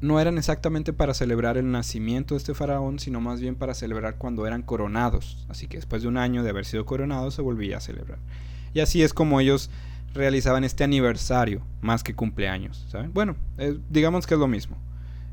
no 0.01 0.21
eran 0.21 0.39
exactamente 0.39 0.93
para 0.93 1.15
celebrar 1.15 1.59
el 1.59 1.71
nacimiento 1.71 2.35
de 2.35 2.39
este 2.39 2.55
faraón, 2.55 3.01
sino 3.01 3.21
más 3.21 3.41
bien 3.41 3.57
para 3.57 3.75
celebrar 3.75 4.17
cuando 4.17 4.47
eran 4.47 4.63
coronados. 4.63 5.45
Así 5.49 5.67
que 5.67 5.79
después 5.79 6.03
de 6.03 6.09
un 6.09 6.17
año 6.17 6.45
de 6.45 6.51
haber 6.51 6.65
sido 6.65 6.87
coronados 6.87 7.35
se 7.35 7.43
volvía 7.43 7.79
a 7.79 7.81
celebrar. 7.81 8.19
Y 8.75 8.81
así 8.81 9.03
es 9.03 9.13
como 9.13 9.41
ellos 9.41 9.71
realizaban 10.15 10.65
este 10.65 10.85
aniversario, 10.85 11.63
más 11.81 12.05
que 12.05 12.15
cumpleaños. 12.15 12.87
¿saben? 12.89 13.13
Bueno, 13.13 13.37
eh, 13.59 13.79
digamos 13.91 14.27
que 14.27 14.35
es 14.35 14.41
lo 14.41 14.47
mismo. 14.47 14.77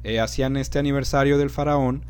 Eh, 0.04 0.20
hacían 0.20 0.58
este 0.58 0.80
aniversario 0.80 1.38
del 1.38 1.50
faraón 1.50 2.04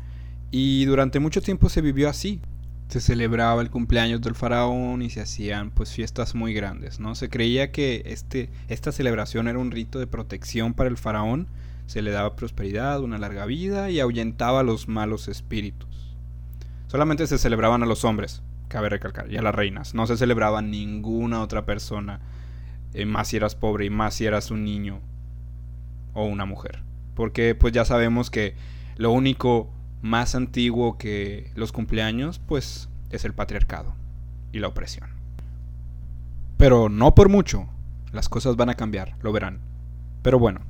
y 0.50 0.84
durante 0.86 1.18
mucho 1.20 1.42
tiempo 1.42 1.68
se 1.68 1.82
vivió 1.82 2.08
así. 2.08 2.40
Se 2.88 3.00
celebraba 3.00 3.62
el 3.62 3.70
cumpleaños 3.70 4.20
del 4.20 4.34
faraón 4.34 5.02
y 5.02 5.10
se 5.10 5.20
hacían 5.20 5.70
pues 5.70 5.92
fiestas 5.92 6.34
muy 6.34 6.54
grandes, 6.54 7.00
¿no? 7.00 7.14
Se 7.14 7.28
creía 7.28 7.72
que 7.72 8.02
este, 8.06 8.48
esta 8.68 8.92
celebración 8.92 9.48
era 9.48 9.58
un 9.58 9.72
rito 9.72 9.98
de 9.98 10.06
protección 10.06 10.72
para 10.72 10.88
el 10.88 10.96
faraón, 10.96 11.48
se 11.86 12.02
le 12.02 12.10
daba 12.10 12.36
prosperidad, 12.36 13.00
una 13.00 13.18
larga 13.18 13.44
vida 13.46 13.90
y 13.90 13.98
ahuyentaba 14.00 14.60
a 14.60 14.64
los 14.64 14.88
malos 14.88 15.28
espíritus. 15.28 16.16
Solamente 16.86 17.26
se 17.26 17.38
celebraban 17.38 17.82
a 17.82 17.86
los 17.86 18.04
hombres, 18.04 18.42
cabe 18.68 18.88
recalcar, 18.88 19.30
y 19.32 19.36
a 19.36 19.42
las 19.42 19.54
reinas, 19.54 19.94
no 19.94 20.06
se 20.06 20.16
celebraba 20.16 20.60
a 20.60 20.62
ninguna 20.62 21.42
otra 21.42 21.66
persona, 21.66 22.20
eh, 22.94 23.04
más 23.04 23.28
si 23.28 23.36
eras 23.36 23.56
pobre 23.56 23.86
y 23.86 23.90
más 23.90 24.14
si 24.14 24.26
eras 24.26 24.52
un 24.52 24.64
niño 24.64 25.00
o 26.14 26.24
una 26.24 26.44
mujer. 26.44 26.82
Porque 27.14 27.56
pues 27.56 27.72
ya 27.72 27.84
sabemos 27.84 28.30
que 28.30 28.54
lo 28.96 29.10
único 29.10 29.70
más 30.06 30.34
antiguo 30.34 30.98
que 30.98 31.50
los 31.54 31.72
cumpleaños, 31.72 32.38
pues 32.38 32.88
es 33.10 33.24
el 33.24 33.34
patriarcado 33.34 33.94
y 34.52 34.58
la 34.58 34.68
opresión. 34.68 35.08
Pero 36.56 36.88
no 36.88 37.14
por 37.14 37.28
mucho, 37.28 37.68
las 38.12 38.28
cosas 38.28 38.56
van 38.56 38.70
a 38.70 38.74
cambiar, 38.74 39.16
lo 39.22 39.32
verán. 39.32 39.58
Pero 40.22 40.38
bueno. 40.38 40.60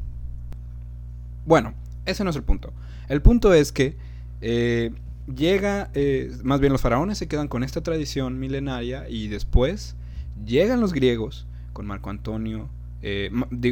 Bueno, 1.44 1.74
ese 2.04 2.24
no 2.24 2.30
es 2.30 2.36
el 2.36 2.42
punto. 2.42 2.72
El 3.08 3.22
punto 3.22 3.54
es 3.54 3.70
que 3.70 3.96
eh, 4.40 4.92
llega, 5.32 5.90
eh, 5.94 6.32
más 6.42 6.60
bien 6.60 6.72
los 6.72 6.82
faraones 6.82 7.18
se 7.18 7.28
quedan 7.28 7.48
con 7.48 7.62
esta 7.62 7.82
tradición 7.82 8.38
milenaria 8.38 9.08
y 9.08 9.28
después 9.28 9.96
llegan 10.44 10.80
los 10.80 10.92
griegos 10.92 11.46
con 11.72 11.86
Marco 11.86 12.10
Antonio, 12.10 12.68
eh, 13.02 13.30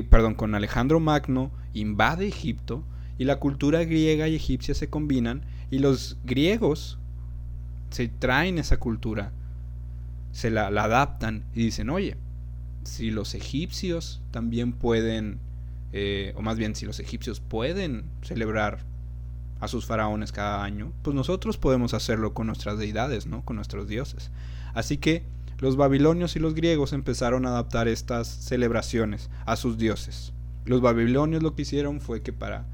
perdón, 0.09 0.35
con 0.35 0.55
Alejandro 0.55 1.01
Magno, 1.01 1.51
invade 1.73 2.29
Egipto 2.29 2.85
y 3.19 3.25
la 3.25 3.41
cultura 3.41 3.85
griega 3.85 4.29
y 4.29 4.37
egipcia 4.37 4.75
se 4.75 4.89
combinan 4.89 5.43
y 5.71 5.79
los 5.79 6.19
griegos 6.25 6.99
se 7.91 8.09
traen 8.09 8.59
esa 8.59 8.79
cultura, 8.79 9.33
se 10.33 10.51
la, 10.51 10.67
adaptan 10.67 11.45
y 11.55 11.65
dicen, 11.65 11.91
oye, 11.91 12.17
si 12.83 13.11
los 13.11 13.35
egipcios 13.35 14.21
también 14.31 14.73
pueden, 14.73 15.39
eh, 15.93 16.33
o 16.37 16.43
más 16.43 16.57
bien 16.57 16.75
si 16.75 16.87
los 16.87 17.01
egipcios 17.01 17.41
pueden 17.41 18.05
celebrar 18.23 18.81
a 19.61 19.69
sus 19.69 19.87
faraones 19.87 20.33
cada 20.33 20.65
año, 20.65 20.93
pues 21.03 21.15
nosotros 21.15 21.57
podemos 21.57 21.95
hacerlo 21.95 22.35
con 22.35 22.49
nuestras 22.49 22.79
deidades, 22.79 23.27
¿no? 23.27 23.45
Con 23.45 23.57
nuestros 23.57 23.89
dioses. 23.89 24.31
Así 24.75 24.99
que 24.99 25.25
los 25.59 25.77
babilonios 25.77 26.37
y 26.37 26.41
los 26.41 26.55
griegos 26.55 26.93
empezaron 26.93 27.47
a 27.47 27.51
adaptar 27.51 27.89
estas 27.89 28.27
celebraciones 28.27 29.31
a 29.47 29.57
sus 29.57 29.79
dioses. 29.79 30.33
Los 30.65 30.81
babilonios 30.81 31.43
lo 31.43 31.55
que 31.55 31.63
hicieron 31.63 32.01
fue 32.01 32.23
que 32.23 32.33
para 32.33 32.67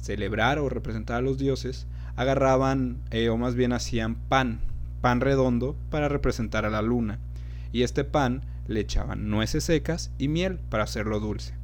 celebrar 0.00 0.58
o 0.58 0.68
representar 0.68 1.18
a 1.18 1.20
los 1.20 1.38
dioses, 1.38 1.86
agarraban 2.16 2.98
eh, 3.10 3.28
o 3.28 3.36
más 3.36 3.54
bien 3.54 3.72
hacían 3.72 4.14
pan, 4.14 4.60
pan 5.00 5.20
redondo 5.20 5.76
para 5.90 6.08
representar 6.08 6.64
a 6.64 6.70
la 6.70 6.82
luna. 6.82 7.18
Y 7.72 7.82
este 7.82 8.04
pan 8.04 8.42
le 8.66 8.80
echaban 8.80 9.28
nueces 9.30 9.64
secas 9.64 10.12
y 10.18 10.28
miel 10.28 10.58
para 10.68 10.84
hacerlo 10.84 11.20
dulce. 11.20 11.54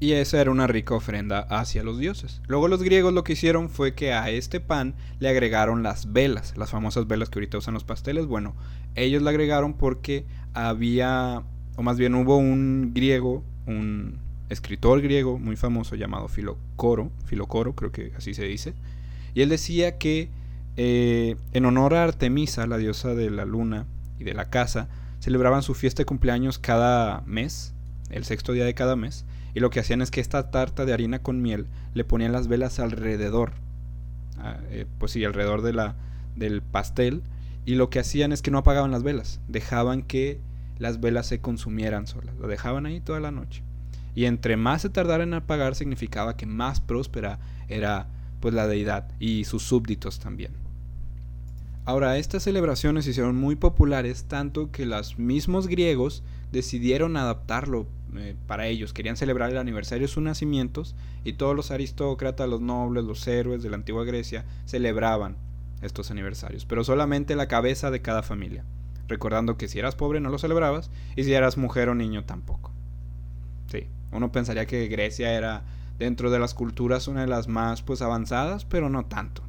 Y 0.00 0.14
esa 0.14 0.40
era 0.40 0.50
una 0.50 0.66
rica 0.66 0.96
ofrenda 0.96 1.40
hacia 1.48 1.84
los 1.84 1.96
dioses. 1.96 2.42
Luego 2.48 2.66
los 2.66 2.82
griegos 2.82 3.12
lo 3.12 3.22
que 3.22 3.34
hicieron 3.34 3.68
fue 3.70 3.94
que 3.94 4.12
a 4.12 4.30
este 4.30 4.58
pan 4.58 4.96
le 5.20 5.28
agregaron 5.28 5.84
las 5.84 6.12
velas, 6.12 6.56
las 6.56 6.70
famosas 6.70 7.06
velas 7.06 7.30
que 7.30 7.38
ahorita 7.38 7.58
usan 7.58 7.74
los 7.74 7.84
pasteles. 7.84 8.26
Bueno, 8.26 8.56
ellos 8.96 9.22
le 9.22 9.30
agregaron 9.30 9.74
porque 9.74 10.26
había, 10.54 11.44
o 11.76 11.82
más 11.84 11.98
bien 11.98 12.16
hubo 12.16 12.36
un 12.36 12.90
griego, 12.92 13.44
un 13.66 14.18
escritor 14.48 15.00
griego 15.02 15.38
muy 15.38 15.54
famoso 15.54 15.94
llamado 15.94 16.26
Filocoro, 16.26 17.12
Filocoro 17.26 17.76
creo 17.76 17.92
que 17.92 18.12
así 18.16 18.34
se 18.34 18.44
dice, 18.44 18.74
y 19.34 19.42
él 19.42 19.48
decía 19.48 19.98
que 19.98 20.30
eh, 20.76 21.36
en 21.52 21.66
honor 21.66 21.94
a 21.94 22.04
Artemisa, 22.04 22.66
la 22.66 22.78
diosa 22.78 23.14
de 23.14 23.30
la 23.30 23.44
luna 23.44 23.86
y 24.18 24.24
de 24.24 24.34
la 24.34 24.46
casa, 24.46 24.88
celebraban 25.20 25.62
su 25.62 25.74
fiesta 25.74 26.00
de 26.00 26.06
cumpleaños 26.06 26.58
cada 26.58 27.22
mes, 27.26 27.74
el 28.10 28.24
sexto 28.24 28.52
día 28.52 28.64
de 28.64 28.74
cada 28.74 28.96
mes, 28.96 29.24
y 29.54 29.60
lo 29.60 29.70
que 29.70 29.80
hacían 29.80 30.02
es 30.02 30.10
que 30.10 30.20
esta 30.20 30.50
tarta 30.50 30.84
de 30.84 30.92
harina 30.92 31.20
con 31.20 31.42
miel 31.42 31.66
le 31.94 32.04
ponían 32.04 32.32
las 32.32 32.48
velas 32.48 32.78
alrededor, 32.78 33.52
ah, 34.38 34.56
eh, 34.70 34.86
pues 34.98 35.12
sí, 35.12 35.24
alrededor 35.24 35.62
de 35.62 35.74
la, 35.74 35.94
del 36.36 36.62
pastel, 36.62 37.22
y 37.64 37.74
lo 37.74 37.90
que 37.90 38.00
hacían 38.00 38.32
es 38.32 38.42
que 38.42 38.50
no 38.50 38.58
apagaban 38.58 38.90
las 38.90 39.02
velas, 39.02 39.40
dejaban 39.48 40.02
que 40.02 40.40
las 40.78 41.00
velas 41.00 41.26
se 41.26 41.40
consumieran 41.40 42.06
solas, 42.06 42.34
lo 42.36 42.48
dejaban 42.48 42.86
ahí 42.86 43.00
toda 43.00 43.20
la 43.20 43.30
noche. 43.30 43.62
Y 44.14 44.24
entre 44.24 44.56
más 44.56 44.82
se 44.82 44.90
tardara 44.90 45.22
en 45.22 45.34
apagar 45.34 45.74
significaba 45.74 46.36
que 46.36 46.44
más 46.44 46.80
próspera 46.80 47.38
era 47.68 48.08
pues 48.42 48.52
la 48.52 48.66
deidad 48.66 49.08
y 49.20 49.44
sus 49.44 49.62
súbditos 49.62 50.18
también. 50.18 50.52
Ahora, 51.84 52.18
estas 52.18 52.42
celebraciones 52.42 53.04
se 53.04 53.12
hicieron 53.12 53.36
muy 53.36 53.56
populares 53.56 54.24
tanto 54.24 54.70
que 54.70 54.84
los 54.84 55.18
mismos 55.18 55.68
griegos 55.68 56.22
decidieron 56.52 57.16
adaptarlo 57.16 57.86
eh, 58.16 58.36
para 58.46 58.66
ellos. 58.66 58.92
Querían 58.92 59.16
celebrar 59.16 59.50
el 59.50 59.58
aniversario 59.58 60.06
de 60.06 60.12
sus 60.12 60.22
nacimientos 60.22 60.94
y 61.24 61.34
todos 61.34 61.56
los 61.56 61.70
aristócratas, 61.70 62.48
los 62.48 62.60
nobles, 62.60 63.04
los 63.04 63.26
héroes 63.26 63.62
de 63.62 63.70
la 63.70 63.76
antigua 63.76 64.04
Grecia 64.04 64.44
celebraban 64.66 65.36
estos 65.80 66.10
aniversarios, 66.10 66.66
pero 66.66 66.84
solamente 66.84 67.36
la 67.36 67.48
cabeza 67.48 67.90
de 67.90 68.02
cada 68.02 68.22
familia, 68.22 68.64
recordando 69.08 69.56
que 69.56 69.68
si 69.68 69.78
eras 69.78 69.96
pobre 69.96 70.20
no 70.20 70.30
lo 70.30 70.38
celebrabas 70.38 70.90
y 71.16 71.24
si 71.24 71.32
eras 71.32 71.56
mujer 71.56 71.88
o 71.88 71.94
niño 71.94 72.24
tampoco. 72.24 72.70
Sí, 73.70 73.86
uno 74.12 74.30
pensaría 74.30 74.66
que 74.66 74.86
Grecia 74.86 75.32
era 75.32 75.64
dentro 76.02 76.30
de 76.30 76.38
las 76.38 76.54
culturas 76.54 77.06
una 77.08 77.20
de 77.20 77.28
las 77.28 77.48
más 77.48 77.82
pues 77.82 78.02
avanzadas, 78.02 78.64
pero 78.64 78.90
no 78.90 79.06
tanto. 79.06 79.42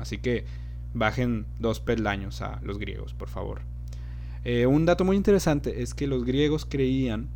Así 0.00 0.18
que 0.18 0.44
bajen 0.92 1.46
dos 1.58 1.80
peldaños 1.80 2.42
a 2.42 2.60
los 2.62 2.78
griegos, 2.78 3.14
por 3.14 3.28
favor. 3.28 3.62
Eh, 4.44 4.66
un 4.66 4.86
dato 4.86 5.04
muy 5.04 5.16
interesante 5.16 5.82
es 5.82 5.94
que 5.94 6.06
los 6.06 6.24
griegos 6.24 6.66
creían 6.66 7.28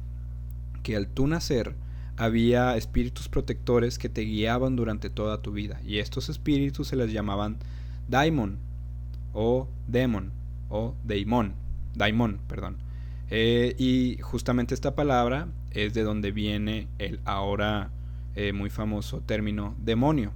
que 0.82 0.96
al 0.96 1.06
tú 1.06 1.26
nacer 1.26 1.76
había 2.16 2.76
espíritus 2.76 3.28
protectores 3.28 3.98
que 3.98 4.08
te 4.08 4.22
guiaban 4.22 4.76
durante 4.76 5.10
toda 5.10 5.42
tu 5.42 5.52
vida 5.52 5.80
y 5.84 5.98
estos 5.98 6.28
espíritus 6.28 6.88
se 6.88 6.96
les 6.96 7.12
llamaban 7.12 7.58
daimon 8.08 8.58
o 9.32 9.68
demon 9.88 10.32
o 10.68 10.94
daimon, 11.04 11.54
daimon, 11.94 12.40
perdón. 12.48 12.78
Eh, 13.30 13.74
y 13.78 14.18
justamente 14.20 14.74
esta 14.74 14.94
palabra 14.94 15.48
es 15.70 15.94
de 15.94 16.02
donde 16.02 16.32
viene 16.32 16.88
el 16.98 17.20
ahora 17.24 17.90
eh, 18.36 18.52
muy 18.52 18.70
famoso 18.70 19.20
término 19.20 19.74
demonio 19.78 20.32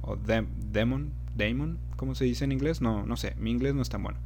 o 0.00 0.16
demon, 0.16 1.10
demon, 1.36 1.78
¿cómo 1.96 2.14
se 2.14 2.24
dice 2.24 2.44
en 2.44 2.52
inglés? 2.52 2.80
No, 2.80 3.06
no 3.06 3.16
sé, 3.16 3.34
mi 3.38 3.50
inglés 3.50 3.74
no 3.74 3.82
es 3.82 3.88
tan 3.88 4.02
bueno. 4.02 4.18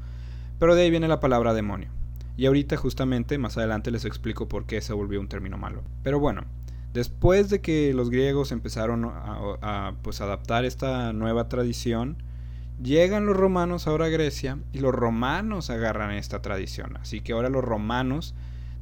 Pero 0.59 0.75
de 0.75 0.83
ahí 0.83 0.91
viene 0.91 1.09
la 1.09 1.21
palabra 1.21 1.55
demonio. 1.55 1.89
Y 2.37 2.47
ahorita 2.47 2.77
justamente 2.77 3.39
más 3.39 3.57
adelante 3.57 3.91
les 3.91 4.05
explico 4.05 4.49
por 4.49 4.65
qué 4.65 4.81
se 4.81 4.93
volvió 4.93 5.21
un 5.21 5.29
término 5.29 5.59
malo. 5.59 5.83
Pero 6.03 6.21
bueno, 6.21 6.45
después 6.95 7.51
de 7.51 7.61
que 7.61 7.93
los 7.95 8.11
griegos 8.11 8.53
empezaron 8.53 9.05
a, 9.05 9.95
pues 10.03 10.21
adaptar 10.21 10.65
esta 10.65 11.13
nueva 11.13 11.49
tradición, 11.49 12.17
llegan 12.83 13.27
los 13.27 13.37
romanos 13.37 13.87
ahora 13.87 14.07
a 14.07 14.11
Grecia 14.11 14.59
y 14.73 14.79
los 14.79 14.95
romanos 14.95 15.71
agarran 15.71 16.13
esta 16.13 16.41
tradición. 16.41 16.97
Así 16.99 17.21
que 17.21 17.33
ahora 17.33 17.49
los 17.49 17.65
romanos 17.65 18.35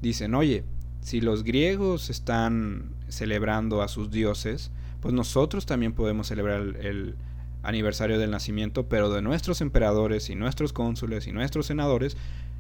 dicen, 0.03 0.35
oye, 0.35 0.65
si 1.07 1.21
los 1.21 1.45
griegos 1.45 2.11
están 2.11 2.91
celebrando 3.07 3.81
a 3.81 3.87
sus 3.87 4.11
dioses, 4.11 4.73
pues 5.01 5.15
nosotros 5.15 5.65
también 5.65 5.93
podemos 5.93 6.27
celebrar 6.27 6.63
el, 6.81 7.15
aniversario 7.63 8.19
del 8.19 8.33
nacimiento, 8.33 8.89
pero 8.89 9.13
de 9.13 9.23
nuestros 9.23 9.61
emperadores 9.61 10.31
y 10.31 10.35
nuestros 10.35 10.73
cónsules 10.73 11.29
y 11.29 11.33
nuestros 11.33 11.67
senadores. 11.67 12.17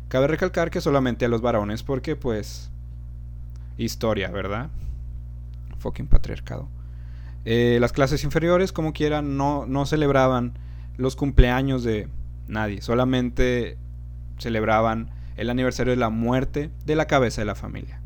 Cabe 0.06 0.28
recalcar 0.28 0.70
que 0.70 0.80
solamente 0.80 1.24
a 1.24 1.28
los 1.28 1.40
varones, 1.40 1.82
porque 1.82 2.14
pues 2.14 2.70
historia, 3.78 4.30
¿verdad? 4.30 4.70
Fucking 5.80 6.06
patriarcado. 6.06 6.68
Eh, 7.44 7.78
las 7.80 7.92
clases 7.92 8.22
inferiores, 8.22 8.70
como 8.70 8.92
quieran, 8.92 9.36
no, 9.36 9.66
no 9.66 9.86
celebraban 9.86 10.56
los 10.98 11.16
cumpleaños 11.16 11.82
de 11.82 12.08
nadie, 12.46 12.80
solamente 12.80 13.76
celebraban 14.38 15.10
el 15.36 15.50
aniversario 15.50 15.90
de 15.90 15.96
la 15.98 16.10
muerte 16.10 16.70
de 16.84 16.94
la 16.94 17.08
cabeza 17.08 17.40
de 17.40 17.46
la 17.46 17.56
familia. 17.56 18.02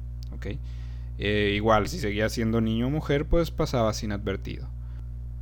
Eh, 1.19 1.53
igual, 1.55 1.89
si 1.89 1.99
seguía 1.99 2.29
siendo 2.29 2.61
niño 2.61 2.87
o 2.87 2.91
mujer, 2.91 3.27
pues 3.27 3.51
pasaba 3.51 3.93
sin 3.93 4.13
advertido. 4.13 4.69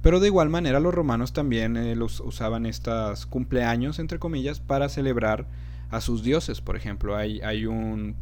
Pero 0.03 0.21
de 0.21 0.27
igual 0.29 0.49
manera 0.49 0.81
los 0.81 0.95
romanos 0.95 1.33
también 1.33 1.77
eh, 1.77 1.95
los 1.97 2.21
usaban 2.21 2.67
estos 2.67 3.27
cumpleaños, 3.27 3.99
entre 3.99 4.19
comillas, 4.19 4.61
para 4.61 4.89
celebrar 4.89 5.47
a 5.91 6.01
sus 6.01 6.23
dioses. 6.23 6.61
Por 6.61 6.77
ejemplo, 6.77 7.17
hay, 7.17 7.41
hay 7.41 7.67
un 7.67 8.17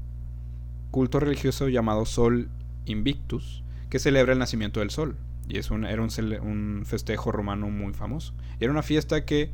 culto 0.91 1.21
religioso 1.21 1.69
llamado 1.69 2.07
Sol 2.07 2.49
Invictus, 2.87 3.63
que 3.91 3.99
celebra 3.99 4.33
el 4.33 4.39
nacimiento 4.39 4.81
del 4.81 4.91
sol. 4.91 5.17
Y 5.49 5.59
es 5.59 5.71
un, 5.71 5.85
era 5.85 6.03
un, 6.03 6.83
festejo 6.85 7.31
romano 7.31 7.71
muy 7.71 7.93
famoso. 7.93 8.35
Era 8.59 8.73
una 8.73 8.83
fiesta 8.83 9.25
que 9.25 9.51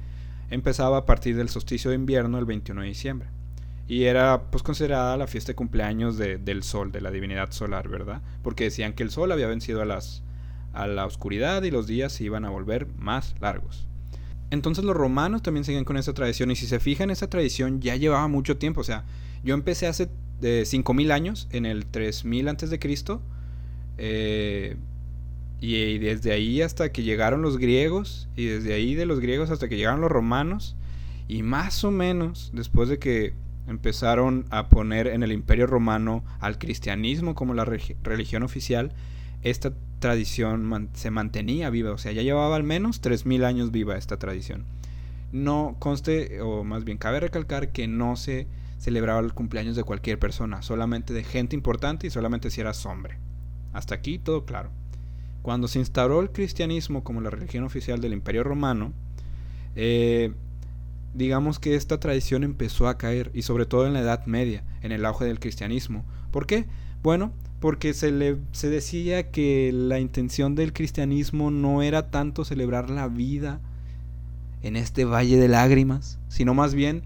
empezaba 0.51 0.99
a 0.99 1.07
partir 1.07 1.37
del 1.37 1.49
solsticio 1.49 1.91
de 1.91 1.97
invierno 1.97 2.39
el 2.39 2.47
21 2.47 2.83
de 2.83 2.89
diciembre 2.89 3.29
y 3.89 4.05
era 4.05 4.51
pues 4.51 4.63
considerada 4.63 5.17
la 5.17 5.27
fiesta 5.27 5.53
de 5.53 5.57
cumpleaños 5.57 6.17
del 6.17 6.63
sol, 6.63 6.93
de 6.93 7.01
la 7.01 7.11
divinidad 7.11 7.51
solar, 7.51 7.89
¿verdad? 7.89 8.23
Porque 8.43 8.65
decían 8.65 8.93
que 8.93 9.03
el 9.03 9.11
sol 9.11 9.33
había 9.33 9.47
vencido 9.47 9.83
a, 9.83 9.85
las, 9.85 10.23
a 10.73 10.87
la 10.87 11.05
oscuridad 11.07 11.63
y 11.63 11.71
los 11.71 11.87
días 11.87 12.13
se 12.13 12.25
iban 12.25 12.45
a 12.45 12.51
volver 12.51 12.87
más 12.97 13.35
largos. 13.41 13.87
Entonces 14.51 14.85
los 14.85 14.97
romanos 14.97 15.43
también 15.43 15.65
siguen 15.65 15.85
con 15.85 15.97
esa 15.97 16.13
tradición 16.13 16.51
y 16.51 16.57
si 16.57 16.67
se 16.67 16.79
fijan 16.79 17.11
esa 17.11 17.29
tradición 17.29 17.81
ya 17.81 17.97
llevaba 17.97 18.29
mucho 18.29 18.59
tiempo, 18.59 18.83
o 18.83 18.85
sea, 18.85 19.05
yo 19.43 19.55
empecé 19.55 19.87
hace 19.87 20.11
de 20.41 20.65
5000 20.67 21.11
años, 21.11 21.49
en 21.51 21.67
el 21.67 21.87
3000 21.87 22.49
antes 22.49 22.71
de 22.71 22.79
Cristo, 22.79 23.23
eh, 23.99 24.77
y 25.61 25.99
desde 25.99 26.33
ahí 26.33 26.61
hasta 26.61 26.93
que 26.93 27.03
llegaron 27.03 27.41
los 27.41 27.57
griegos, 27.57 28.29
y 28.37 28.47
desde 28.47 28.75
ahí 28.75 28.95
de 28.95 29.07
los 29.07 29.21
griegos 29.21 29.51
hasta 29.51 29.69
que 29.69 29.77
llegaron 29.77 30.01
los 30.01 30.11
romanos, 30.11 30.77
y 31.29 31.43
más 31.43 31.85
o 31.85 31.91
menos 31.91 32.51
después 32.53 32.89
de 32.89 32.99
que 32.99 33.35
empezaron 33.67 34.47
a 34.51 34.69
poner 34.69 35.07
en 35.07 35.23
el 35.23 35.33
imperio 35.33 35.67
romano 35.67 36.25
al 36.41 36.59
cristianismo 36.59 37.35
como 37.35 37.55
la 37.55 37.65
religión 37.65 38.43
oficial, 38.43 38.93
esta 39.43 39.73
tradición 39.99 40.91
se 40.95 41.11
mantenía 41.11 41.71
viva, 41.71 41.93
o 41.93 41.99
sea, 41.99 42.13
ya 42.13 42.23
llevaba 42.23 42.57
al 42.57 42.65
menos 42.65 43.03
3.000 43.03 43.45
años 43.45 43.71
viva 43.71 43.97
esta 43.97 44.19
tradición. 44.19 44.65
No 45.33 45.77
conste, 45.79 46.41
o 46.41 46.65
más 46.65 46.85
bien 46.85 46.99
cabe 46.99 47.21
recalcar 47.21 47.73
que 47.73 47.89
no 47.89 48.17
se 48.17 48.47
celebraba 48.79 49.21
el 49.21 49.33
cumpleaños 49.33 49.77
de 49.77 49.85
cualquier 49.85 50.19
persona, 50.19 50.61
solamente 50.63 51.15
de 51.15 51.25
gente 51.25 51.57
importante 51.57 52.07
y 52.07 52.11
solamente 52.11 52.51
si 52.51 52.61
eras 52.61 52.85
hombre. 52.85 53.19
Hasta 53.73 53.95
aquí 53.95 54.19
todo 54.19 54.45
claro. 54.45 54.71
Cuando 55.41 55.69
se 55.69 55.79
instauró 55.79 56.21
el 56.21 56.31
cristianismo 56.31 57.03
como 57.03 57.21
la 57.21 57.31
religión 57.31 57.65
oficial 57.65 58.01
del 58.01 58.13
Imperio 58.13 58.45
Romano, 58.45 58.93
eh, 59.75 60.33
digamos 61.15 61.59
que 61.59 61.75
esta 61.75 62.01
tradición 62.01 62.45
empezó 62.45 62.89
a 62.89 62.99
caer, 62.99 63.31
y 63.35 63.43
sobre 63.43 63.67
todo 63.67 63.87
en 63.87 63.93
la 63.93 64.01
Edad 64.01 64.27
Media, 64.27 64.65
en 64.83 64.93
el 64.93 65.05
auge 65.05 65.25
del 65.25 65.41
cristianismo. 65.41 66.05
¿Por 66.31 66.47
qué? 66.47 66.67
Bueno, 67.03 67.33
porque 67.61 67.95
se, 67.95 68.11
le, 68.11 68.39
se 68.53 68.71
decía 68.71 69.31
que 69.31 69.71
la 69.73 70.01
intención 70.01 70.55
del 70.55 70.73
cristianismo 70.73 71.51
no 71.51 71.83
era 71.83 72.11
tanto 72.11 72.45
celebrar 72.45 72.91
la 72.91 73.09
vida 73.09 73.61
en 74.63 74.77
este 74.77 75.05
valle 75.05 75.37
de 75.37 75.49
lágrimas, 75.49 76.19
sino 76.29 76.55
más 76.55 76.75
bien 76.75 77.03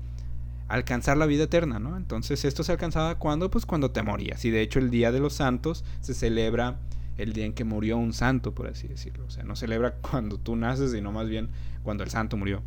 alcanzar 0.69 1.17
la 1.17 1.27
vida 1.27 1.45
eterna, 1.45 1.79
¿no? 1.79 1.97
Entonces 1.97 2.45
esto 2.45 2.65
se 2.65 2.73
alcanzaba 2.73 3.17
cuando, 3.17 3.51
pues 3.51 3.67
cuando 3.67 3.91
te 3.91 4.03
morías. 4.03 4.45
Y 4.45 4.51
de 4.51 4.63
hecho 4.63 4.79
el 4.79 4.91
Día 4.91 5.13
de 5.13 5.21
los 5.21 5.35
Santos 5.35 5.85
se 6.01 6.15
celebra 6.15 6.79
el 7.19 7.33
día 7.33 7.47
en 7.47 7.55
que 7.55 7.65
murió 7.65 7.97
un 7.97 8.13
santo, 8.13 8.55
por 8.55 8.67
así 8.67 8.89
decirlo. 8.89 9.25
O 9.27 9.31
sea, 9.31 9.45
no 9.45 9.57
celebra 9.57 9.95
cuando 10.11 10.39
tú 10.39 10.57
naces, 10.57 10.93
sino 10.93 11.13
más 11.13 11.29
bien 11.29 11.49
cuando 11.83 12.05
el 12.05 12.11
santo 12.11 12.37
murió. 12.37 12.63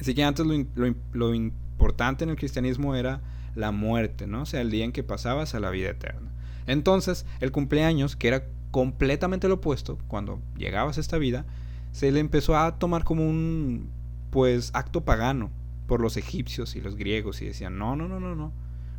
Así 0.00 0.14
que 0.14 0.24
antes 0.24 0.46
lo, 0.46 0.94
lo 1.12 1.34
importante 1.34 2.24
en 2.24 2.30
el 2.30 2.36
cristianismo 2.36 2.94
era 2.94 3.20
la 3.54 3.70
muerte, 3.70 4.26
¿no? 4.26 4.42
O 4.42 4.46
sea, 4.46 4.60
el 4.60 4.70
día 4.70 4.84
en 4.84 4.92
que 4.92 5.02
pasabas 5.02 5.54
a 5.54 5.60
la 5.60 5.70
vida 5.70 5.90
eterna. 5.90 6.30
Entonces, 6.66 7.26
el 7.40 7.52
cumpleaños, 7.52 8.16
que 8.16 8.28
era 8.28 8.44
completamente 8.70 9.48
lo 9.48 9.54
opuesto, 9.54 9.98
cuando 10.08 10.40
llegabas 10.56 10.98
a 10.98 11.00
esta 11.00 11.18
vida, 11.18 11.44
se 11.92 12.10
le 12.10 12.20
empezó 12.20 12.56
a 12.56 12.78
tomar 12.78 13.04
como 13.04 13.28
un, 13.28 13.90
pues, 14.30 14.70
acto 14.74 15.04
pagano 15.04 15.50
por 15.86 16.00
los 16.00 16.16
egipcios 16.16 16.74
y 16.74 16.80
los 16.80 16.96
griegos 16.96 17.42
y 17.42 17.46
decían, 17.46 17.78
no, 17.78 17.94
no, 17.94 18.08
no, 18.08 18.18
no, 18.18 18.34
no, 18.34 18.52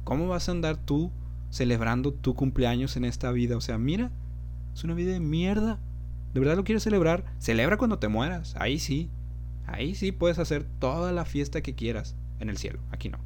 ¿cómo 0.03 0.27
vas 0.27 0.47
a 0.47 0.51
andar 0.51 0.77
tú 0.77 1.11
celebrando 1.49 2.13
tu 2.13 2.35
cumpleaños 2.35 2.95
en 2.95 3.05
esta 3.05 3.31
vida? 3.31 3.57
O 3.57 3.61
sea, 3.61 3.77
mira, 3.77 4.11
es 4.73 4.83
una 4.83 4.93
vida 4.93 5.11
de 5.11 5.19
mierda. 5.19 5.79
¿De 6.33 6.39
verdad 6.39 6.55
lo 6.55 6.63
quieres 6.63 6.83
celebrar? 6.83 7.25
Celebra 7.39 7.77
cuando 7.77 7.97
te 7.97 8.07
mueras, 8.07 8.55
ahí 8.57 8.77
sí. 8.77 9.09
Ahí 9.67 9.95
sí 9.95 10.11
puedes 10.11 10.39
hacer 10.39 10.65
toda 10.79 11.11
la 11.11 11.25
fiesta 11.25 11.61
que 11.61 11.75
quieras 11.75 12.15
en 12.39 12.49
el 12.49 12.57
cielo, 12.57 12.79
aquí 12.91 13.09
no. 13.09 13.19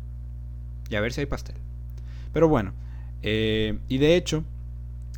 Y 0.90 0.96
a 0.96 1.02
ver 1.02 1.14
si 1.14 1.22
hay 1.22 1.28
pastel. 1.28 1.56
Pero 2.34 2.48
bueno, 2.48 2.74
eh, 3.22 3.80
y 3.88 3.98
de 3.98 4.16
hecho, 4.16 4.44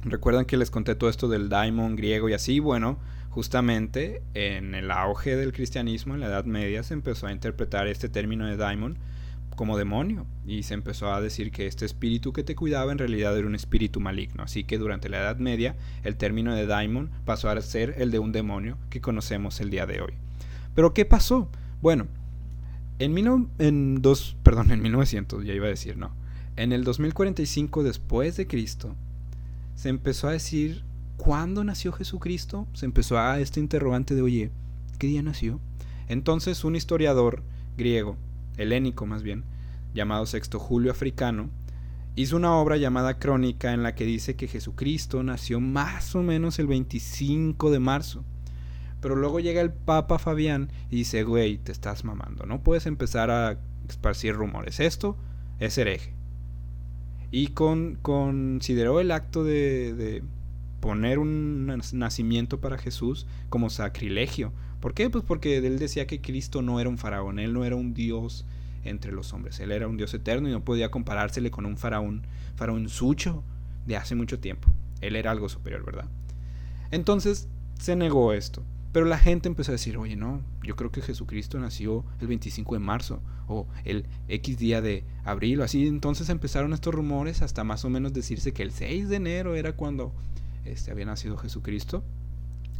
recuerdan 0.04 0.46
que 0.46 0.58
les 0.58 0.72
conté 0.72 0.96
todo 0.96 1.10
esto 1.10 1.28
del 1.28 1.50
daimon 1.50 1.96
griego 1.96 2.30
y 2.30 2.34
así, 2.34 2.60
bueno, 2.60 2.98
justamente 3.30 4.22
en 4.34 4.76
el 4.76 4.92
auge 4.92 5.36
del 5.36 5.54
cristianismo, 5.54 6.14
en 6.14 6.22
la 6.22 6.28
Edad 6.28 6.46
Media, 6.46 6.84
se 6.84 6.94
empezó 6.94 7.28
a 7.28 7.32
interpretar 7.32 7.88
este 7.88 8.10
término 8.10 8.46
de 8.48 8.58
daimon 8.58 8.98
como 9.56 9.78
demonio 9.78 10.26
y 10.46 10.64
se 10.64 10.74
empezó 10.74 11.14
a 11.14 11.22
decir 11.22 11.52
que 11.52 11.68
este 11.68 11.86
espíritu 11.86 12.34
que 12.34 12.44
te 12.44 12.56
cuidaba 12.56 12.92
en 12.92 12.98
realidad 12.98 13.38
era 13.38 13.48
un 13.48 13.56
espíritu 13.56 14.00
maligno. 14.00 14.44
Así 14.44 14.64
que 14.64 14.78
durante 14.78 15.10
la 15.10 15.20
Edad 15.20 15.38
Media 15.38 15.76
el 16.04 16.16
término 16.16 16.56
de 16.56 16.66
daimon 16.66 17.12
pasó 17.26 17.50
a 17.50 17.62
ser 17.62 17.96
el 17.98 18.12
de 18.12 18.20
un 18.20 18.32
demonio 18.32 18.78
que 18.90 19.02
conocemos 19.02 19.60
el 19.60 19.70
día 19.70 19.86
de 19.86 20.02
hoy. 20.02 20.14
Pero 20.76 20.94
¿qué 20.94 21.06
pasó? 21.06 21.50
Bueno, 21.82 22.08
en, 23.00 23.50
en, 23.60 24.02
dos, 24.02 24.38
perdón, 24.44 24.72
en 24.72 24.82
1900 24.82 25.44
ya 25.46 25.54
iba 25.54 25.66
a 25.66 25.70
decir, 25.70 25.98
no. 25.98 26.12
En 26.56 26.72
el 26.72 26.84
2045 26.84 27.84
después 27.84 28.38
de 28.38 28.48
Cristo, 28.48 28.96
se 29.76 29.90
empezó 29.90 30.28
a 30.28 30.34
decir, 30.34 30.84
¿cuándo 31.18 31.64
nació 31.64 31.92
Jesucristo? 31.92 32.68
Se 32.74 32.86
empezó 32.86 33.18
a 33.18 33.40
este 33.40 33.60
interrogante 33.60 34.16
de, 34.16 34.22
oye, 34.22 34.52
¿qué 35.00 35.08
día 35.08 35.24
nació? 35.24 35.60
Entonces 36.08 36.64
un 36.64 36.76
historiador 36.76 37.44
griego, 37.78 38.18
helénico 38.58 39.06
más 39.06 39.24
bien, 39.24 39.46
llamado 39.94 40.26
Sexto 40.26 40.60
Julio 40.60 40.92
Africano, 40.92 41.50
hizo 42.16 42.36
una 42.36 42.56
obra 42.56 42.78
llamada 42.78 43.18
Crónica 43.18 43.74
en 43.74 43.84
la 43.84 43.96
que 43.96 44.06
dice 44.06 44.36
que 44.36 44.48
Jesucristo 44.48 45.24
nació 45.24 45.60
más 45.60 46.16
o 46.16 46.22
menos 46.22 46.60
el 46.60 46.68
25 46.68 47.72
de 47.72 47.80
marzo. 47.80 48.24
Pero 49.02 49.16
luego 49.16 49.40
llega 49.40 49.62
el 49.62 49.74
Papa 49.74 50.20
Fabián 50.20 50.72
y 50.90 50.98
dice, 50.98 51.24
güey, 51.24 51.58
te 51.58 51.72
estás 51.72 52.04
mamando, 52.06 52.46
no 52.46 52.64
puedes 52.64 52.86
empezar 52.86 53.30
a 53.32 53.60
esparcir 53.90 54.36
rumores, 54.36 54.80
esto 54.80 55.18
es 55.60 55.78
hereje 55.78 56.22
y 57.32 57.48
con, 57.48 57.98
consideró 58.02 59.00
el 59.00 59.10
acto 59.12 59.44
de, 59.44 60.22
poner 60.82 61.18
un 61.20 61.82
nacimiento 61.94 62.60
para 62.60 62.78
Jesús 62.78 63.26
como 63.50 63.70
sacrilegio. 63.70 64.52
¿Por 64.80 64.94
qué? 64.94 65.10
Pues 65.10 65.24
porque 65.24 65.58
él 65.58 65.80
decía 65.80 66.08
que 66.08 66.22
Cristo 66.22 66.62
no 66.62 66.80
era 66.80 66.90
un 66.90 66.98
faraón, 66.98 67.40
él 67.40 67.54
no 67.54 67.64
era 67.64 67.76
un 67.76 67.94
dios 67.94 68.46
entre 68.84 69.12
los 69.12 69.32
hombres, 69.32 69.60
él 69.60 69.72
era 69.72 69.88
un 69.88 69.96
dios 69.96 70.14
eterno 70.14 70.50
y 70.50 70.52
no 70.52 70.66
podía 70.66 70.92
comparársele 70.92 71.52
con 71.52 71.66
un 71.66 71.78
faraón, 71.78 72.26
faraón 72.56 72.90
sucho 72.90 73.44
de 73.86 73.96
hace 73.96 74.16
mucho 74.16 74.40
tiempo. 74.40 74.70
Él 75.00 75.16
era 75.16 75.32
algo 75.32 75.50
superior, 75.50 75.86
¿verdad? 75.86 76.10
Entonces 76.90 77.48
se 77.80 77.96
negó 77.96 78.34
esto. 78.34 78.64
Pero 78.92 79.06
la 79.06 79.18
gente 79.18 79.48
empezó 79.48 79.72
a 79.72 79.74
decir, 79.74 79.98
oye, 79.98 80.16
no, 80.16 80.42
yo 80.64 80.76
creo 80.76 80.92
que 80.92 81.02
Jesucristo 81.02 81.58
nació 81.60 82.04
el 82.20 82.28
25 82.28 82.76
de 82.76 82.80
marzo 82.80 83.22
o 83.48 83.68
el 83.86 84.06
X 84.28 84.58
día 84.58 84.82
de 84.82 85.06
abril 85.24 85.62
o 85.62 85.64
así. 85.64 85.88
Entonces 85.88 86.30
empezaron 86.30 86.74
estos 86.74 86.94
rumores 86.94 87.42
hasta 87.42 87.64
más 87.64 87.86
o 87.86 87.90
menos 87.90 88.14
decirse 88.14 88.54
que 88.54 88.64
el 88.64 88.72
6 88.72 89.08
de 89.08 89.16
enero 89.16 89.56
era 89.56 89.74
cuando 89.74 90.14
este, 90.66 90.92
había 90.92 91.06
nacido 91.06 91.38
Jesucristo. 91.38 92.04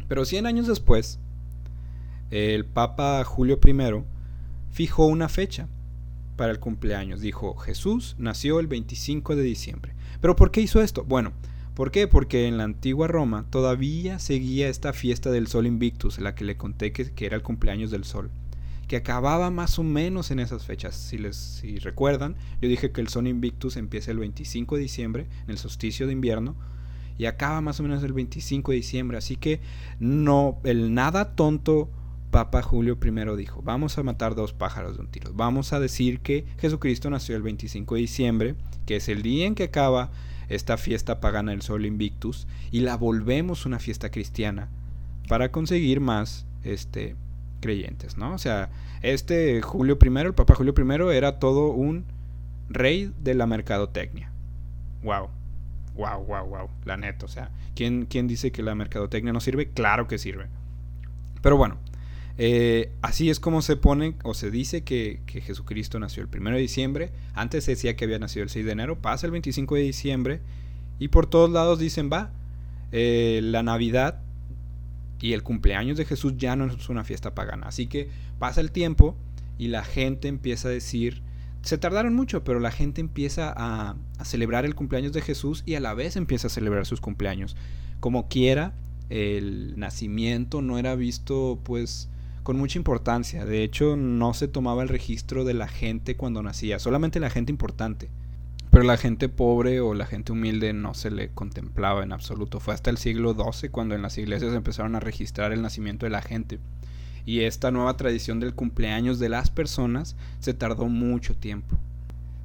Pero 0.06 0.26
100 0.26 0.46
años 0.46 0.66
después, 0.66 1.18
el 2.30 2.66
Papa 2.66 3.24
Julio 3.24 3.58
I 3.64 4.04
fijó 4.70 5.06
una 5.06 5.30
fecha 5.30 5.68
para 6.36 6.52
el 6.52 6.60
cumpleaños. 6.60 7.20
Dijo, 7.20 7.56
Jesús 7.56 8.16
nació 8.18 8.60
el 8.60 8.66
25 8.66 9.34
de 9.36 9.42
diciembre. 9.42 9.94
¿Pero 10.20 10.36
por 10.36 10.50
qué 10.50 10.60
hizo 10.60 10.82
esto? 10.82 11.04
Bueno, 11.04 11.32
¿Por 11.74 11.90
qué? 11.90 12.06
Porque 12.06 12.46
en 12.46 12.58
la 12.58 12.64
antigua 12.64 13.08
Roma 13.08 13.46
todavía 13.48 14.18
seguía 14.18 14.68
esta 14.68 14.92
fiesta 14.92 15.30
del 15.30 15.46
Sol 15.46 15.66
Invictus, 15.66 16.18
la 16.18 16.34
que 16.34 16.44
le 16.44 16.58
conté 16.58 16.92
que, 16.92 17.12
era 17.24 17.36
el 17.36 17.42
cumpleaños 17.42 17.90
del 17.90 18.04
Sol, 18.04 18.30
que 18.88 18.96
acababa 18.96 19.50
más 19.50 19.78
o 19.78 19.82
menos 19.82 20.30
en 20.30 20.38
esas 20.38 20.66
fechas. 20.66 20.94
Si, 20.94 21.16
les, 21.16 21.34
si 21.34 21.78
recuerdan, 21.78 22.36
yo 22.60 22.68
dije 22.68 22.92
que 22.92 23.00
el 23.00 23.08
Sol 23.08 23.26
Invictus 23.26 23.78
empieza 23.78 24.10
el 24.10 24.18
25 24.18 24.76
de 24.76 24.82
diciembre, 24.82 25.26
en 25.44 25.50
el 25.50 25.58
solsticio 25.58 26.06
de 26.06 26.12
invierno, 26.12 26.56
y 27.16 27.24
acaba 27.24 27.62
más 27.62 27.80
o 27.80 27.84
menos 27.84 28.02
el 28.02 28.12
25 28.12 28.72
de 28.72 28.76
diciembre. 28.76 29.16
Así 29.16 29.36
que 29.36 29.60
no, 29.98 30.58
el 30.64 30.92
nada 30.92 31.34
tonto 31.34 31.88
Papa 32.30 32.62
Julio 32.62 32.98
I 33.02 33.36
dijo, 33.36 33.62
vamos 33.62 33.96
a 33.96 34.02
matar 34.02 34.34
dos 34.34 34.52
pájaros 34.52 34.96
de 34.96 35.02
un 35.02 35.08
tiro. 35.10 35.32
Vamos 35.34 35.72
a 35.72 35.80
decir 35.80 36.20
que 36.20 36.46
Jesucristo 36.58 37.08
nació 37.08 37.36
el 37.36 37.42
25 37.42 37.94
de 37.94 38.00
diciembre, 38.00 38.54
que 38.84 38.96
es 38.96 39.08
el 39.08 39.22
día 39.22 39.46
en 39.46 39.54
que 39.54 39.64
acaba 39.64 40.10
esta 40.48 40.76
fiesta 40.76 41.20
pagana 41.20 41.52
del 41.52 41.62
Sol 41.62 41.86
Invictus 41.86 42.46
y 42.70 42.80
la 42.80 42.96
volvemos 42.96 43.66
una 43.66 43.78
fiesta 43.78 44.10
cristiana 44.10 44.68
para 45.28 45.50
conseguir 45.50 46.00
más 46.00 46.46
este 46.64 47.16
creyentes, 47.60 48.16
¿no? 48.16 48.34
O 48.34 48.38
sea, 48.38 48.70
este 49.02 49.62
Julio 49.62 49.98
I, 50.02 50.18
el 50.18 50.34
Papa 50.34 50.54
Julio 50.54 50.74
I 50.76 51.16
era 51.16 51.38
todo 51.38 51.68
un 51.68 52.04
rey 52.68 53.12
de 53.20 53.34
la 53.34 53.46
mercadotecnia. 53.46 54.30
Wow. 55.02 55.28
Wow, 55.94 56.24
wow, 56.24 56.46
wow, 56.46 56.70
la 56.86 56.96
neta, 56.96 57.26
o 57.26 57.28
sea, 57.28 57.50
¿quién, 57.74 58.06
¿quién 58.06 58.26
dice 58.26 58.50
que 58.50 58.62
la 58.62 58.74
mercadotecnia 58.74 59.32
no 59.34 59.40
sirve? 59.40 59.68
Claro 59.68 60.08
que 60.08 60.16
sirve. 60.16 60.46
Pero 61.42 61.58
bueno, 61.58 61.76
eh, 62.38 62.90
así 63.02 63.30
es 63.30 63.40
como 63.40 63.62
se 63.62 63.76
pone 63.76 64.14
o 64.24 64.34
se 64.34 64.50
dice 64.50 64.82
que, 64.84 65.20
Jesucristo 65.26 65.98
nació 65.98 66.22
el 66.22 66.28
1 66.28 66.50
de 66.50 66.58
diciembre. 66.58 67.12
Antes 67.34 67.64
se 67.64 67.72
decía 67.72 67.96
que 67.96 68.04
había 68.04 68.18
nacido 68.18 68.44
el 68.44 68.50
6 68.50 68.64
de 68.64 68.72
enero. 68.72 68.98
Pasa 69.00 69.26
el 69.26 69.32
25 69.32 69.74
de 69.74 69.82
diciembre. 69.82 70.40
Y 70.98 71.08
por 71.08 71.26
todos 71.26 71.50
lados 71.50 71.78
dicen, 71.78 72.10
va, 72.12 72.30
eh, 72.92 73.40
la 73.42 73.62
Navidad 73.62 74.20
y 75.20 75.34
el 75.34 75.42
cumpleaños 75.42 75.96
de 75.96 76.04
Jesús 76.04 76.34
ya 76.36 76.56
no 76.56 76.66
es 76.66 76.88
una 76.88 77.04
fiesta 77.04 77.34
pagana. 77.34 77.68
Así 77.68 77.86
que 77.86 78.08
pasa 78.38 78.60
el 78.60 78.72
tiempo 78.72 79.16
y 79.58 79.68
la 79.68 79.84
gente 79.84 80.28
empieza 80.28 80.68
a 80.68 80.72
decir, 80.72 81.22
se 81.62 81.78
tardaron 81.78 82.14
mucho, 82.14 82.44
pero 82.44 82.60
la 82.60 82.70
gente 82.70 83.00
empieza 83.00 83.52
a, 83.56 83.96
a 84.18 84.24
celebrar 84.24 84.64
el 84.64 84.74
cumpleaños 84.74 85.12
de 85.12 85.22
Jesús 85.22 85.62
y 85.66 85.74
a 85.74 85.80
la 85.80 85.94
vez 85.94 86.16
empieza 86.16 86.48
a 86.48 86.50
celebrar 86.50 86.86
sus 86.86 87.00
cumpleaños. 87.00 87.56
Como 88.00 88.28
quiera, 88.28 88.74
el 89.10 89.78
nacimiento 89.78 90.62
no 90.62 90.78
era 90.78 90.96
visto 90.96 91.60
pues 91.62 92.08
con 92.42 92.56
mucha 92.56 92.78
importancia. 92.78 93.44
De 93.44 93.62
hecho, 93.62 93.96
no 93.96 94.34
se 94.34 94.48
tomaba 94.48 94.82
el 94.82 94.88
registro 94.88 95.44
de 95.44 95.54
la 95.54 95.68
gente 95.68 96.16
cuando 96.16 96.42
nacía, 96.42 96.78
solamente 96.78 97.20
la 97.20 97.30
gente 97.30 97.52
importante. 97.52 98.10
Pero 98.70 98.84
la 98.84 98.96
gente 98.96 99.28
pobre 99.28 99.80
o 99.80 99.92
la 99.92 100.06
gente 100.06 100.32
humilde 100.32 100.72
no 100.72 100.94
se 100.94 101.10
le 101.10 101.28
contemplaba 101.28 102.02
en 102.02 102.12
absoluto. 102.12 102.58
Fue 102.58 102.72
hasta 102.72 102.88
el 102.88 102.96
siglo 102.96 103.34
XII 103.34 103.68
cuando 103.68 103.94
en 103.94 104.00
las 104.00 104.16
iglesias 104.16 104.54
empezaron 104.54 104.94
a 104.94 105.00
registrar 105.00 105.52
el 105.52 105.60
nacimiento 105.60 106.06
de 106.06 106.10
la 106.10 106.22
gente. 106.22 106.58
Y 107.26 107.40
esta 107.40 107.70
nueva 107.70 107.96
tradición 107.96 108.40
del 108.40 108.54
cumpleaños 108.54 109.18
de 109.18 109.28
las 109.28 109.50
personas 109.50 110.16
se 110.40 110.54
tardó 110.54 110.86
mucho 110.86 111.36
tiempo. 111.36 111.76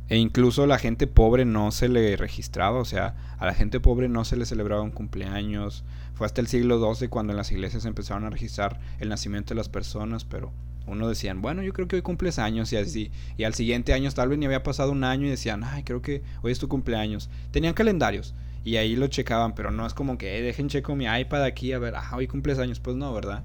E 0.10 0.17
incluso 0.17 0.65
la 0.67 0.80
gente 0.80 1.06
pobre 1.06 1.43
no 1.43 1.72
se 1.72 1.89
le 1.89 2.15
registraba, 2.15 2.80
o 2.80 2.86
sea, 2.86 3.15
a 3.38 3.46
la 3.46 3.54
gente 3.54 3.80
pobre 3.80 4.08
no 4.08 4.24
se 4.24 4.38
le 4.38 4.46
celebraba 4.46 4.82
un 4.82 4.91
cumpleaños. 4.91 5.84
Fue 6.13 6.26
hasta 6.26 6.39
el 6.39 6.48
siglo 6.48 6.93
XII 6.93 7.10
cuando 7.10 7.34
en 7.34 7.38
las 7.38 7.52
iglesias 7.52 7.86
empezaron 7.86 8.24
a 8.24 8.30
registrar 8.30 8.80
el 9.00 9.10
nacimiento 9.10 9.54
de 9.54 9.58
las 9.58 9.70
personas, 9.70 10.24
pero 10.24 10.54
uno 10.88 11.10
decían, 11.10 11.41
bueno, 11.41 11.62
yo 11.62 11.74
creo 11.74 11.88
que 11.89 11.98
hoy 11.98 12.02
cumples 12.02 12.39
años 12.39 12.72
y 12.72 12.78
así. 12.78 13.12
Y 13.36 13.43
al 13.43 13.54
siguiente 13.54 13.93
año 13.93 14.10
tal 14.12 14.30
vez 14.30 14.39
ni 14.39 14.46
había 14.46 14.63
pasado 14.63 14.93
un 14.93 15.04
año 15.04 15.28
y 15.28 15.30
decían, 15.30 15.63
ay, 15.65 15.84
creo 15.84 16.02
que 16.02 16.24
hoy 16.41 16.54
es 16.54 16.60
tu 16.60 16.70
cumpleaños. 16.70 17.30
Tenían 17.52 17.74
calendarios 17.74 18.34
y 18.63 18.78
ahí 18.78 18.96
lo 18.96 19.08
checaban, 19.08 19.56
pero 19.56 19.72
no 19.72 19.86
es 19.86 19.93
como 19.93 20.17
que, 20.17 20.41
dejen 20.41 20.70
checo 20.70 20.96
mi 20.96 21.06
iPad 21.06 21.43
aquí 21.43 21.74
a 21.74 21.80
ver, 21.80 21.96
ah, 21.96 22.12
hoy 22.15 22.28
cumples 22.28 22.60
años. 22.60 22.80
Pues 22.80 22.96
no, 22.96 23.13
¿verdad? 23.13 23.43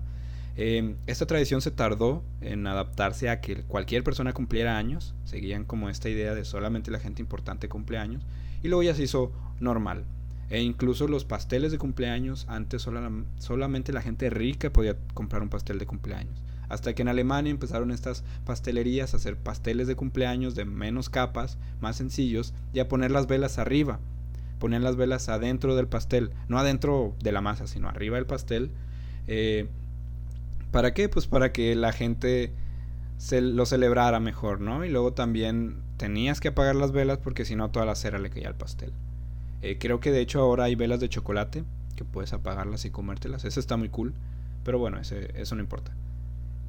Em, 0.54 0.96
esta 1.06 1.26
tradición 1.26 1.62
se 1.62 1.70
tardó 1.70 2.22
en 2.40 2.66
adaptarse 2.66 3.30
a 3.30 3.40
que 3.40 3.62
cualquier 3.62 4.04
persona 4.04 4.32
cumpliera 4.32 4.76
años. 4.76 5.14
Seguían 5.24 5.64
como 5.64 5.88
esta 5.88 6.08
idea 6.08 6.34
de 6.34 6.44
solamente 6.44 6.90
la 6.90 6.98
gente 7.00 7.22
importante 7.22 7.68
cumple 7.68 7.98
años. 7.98 8.22
Y 8.62 8.68
luego 8.68 8.82
ya 8.82 8.94
se 8.94 9.04
hizo 9.04 9.32
normal. 9.60 10.04
E 10.50 10.60
incluso 10.60 11.08
los 11.08 11.24
pasteles 11.24 11.72
de 11.72 11.78
cumpleaños, 11.78 12.44
antes 12.48 12.86
solamente 13.38 13.92
la 13.92 14.02
gente 14.02 14.28
rica 14.28 14.70
podía 14.70 14.96
comprar 15.14 15.42
un 15.42 15.48
pastel 15.48 15.78
de 15.78 15.86
cumpleaños. 15.86 16.42
Hasta 16.68 16.94
que 16.94 17.02
en 17.02 17.08
Alemania 17.08 17.50
empezaron 17.50 17.90
estas 17.90 18.22
pastelerías 18.44 19.14
a 19.14 19.16
hacer 19.16 19.36
pasteles 19.36 19.86
de 19.86 19.96
cumpleaños 19.96 20.54
de 20.54 20.66
menos 20.66 21.08
capas, 21.08 21.58
más 21.80 21.96
sencillos, 21.96 22.52
y 22.74 22.80
a 22.80 22.88
poner 22.88 23.10
las 23.10 23.26
velas 23.26 23.58
arriba. 23.58 23.98
Ponían 24.58 24.84
las 24.84 24.96
velas 24.96 25.30
adentro 25.30 25.74
del 25.74 25.88
pastel, 25.88 26.30
no 26.48 26.58
adentro 26.58 27.14
de 27.22 27.32
la 27.32 27.40
masa, 27.40 27.66
sino 27.66 27.88
arriba 27.88 28.16
del 28.16 28.26
pastel. 28.26 28.70
Eh, 29.26 29.68
¿Para 30.72 30.94
qué? 30.94 31.08
Pues 31.08 31.28
para 31.28 31.52
que 31.52 31.76
la 31.76 31.92
gente 31.92 32.52
se 33.18 33.40
lo 33.40 33.66
celebrara 33.66 34.18
mejor, 34.18 34.61
¿no? 34.61 34.85
Y 34.85 34.88
luego 34.88 35.12
también 35.12 35.76
tenías 35.98 36.40
que 36.40 36.48
apagar 36.48 36.74
las 36.74 36.90
velas 36.90 37.18
porque 37.18 37.44
si 37.44 37.54
no 37.54 37.70
toda 37.70 37.87
la 37.87 37.94
cera 37.94 38.18
le 38.18 38.30
caía 38.30 38.48
al 38.48 38.56
pastel. 38.56 38.92
Eh, 39.61 39.78
creo 39.78 40.00
que 40.00 40.11
de 40.11 40.20
hecho 40.20 40.40
ahora 40.40 40.64
hay 40.64 40.74
velas 40.74 40.98
de 40.98 41.08
chocolate 41.08 41.62
que 41.94 42.04
puedes 42.04 42.32
apagarlas 42.32 42.85
y 42.85 42.90
comértelas. 42.90 43.44
Eso 43.44 43.61
está 43.61 43.76
muy 43.76 43.90
cool. 43.90 44.14
Pero 44.64 44.78
bueno, 44.78 44.98
eso 45.00 45.54
no 45.54 45.61
importa. 45.61 45.92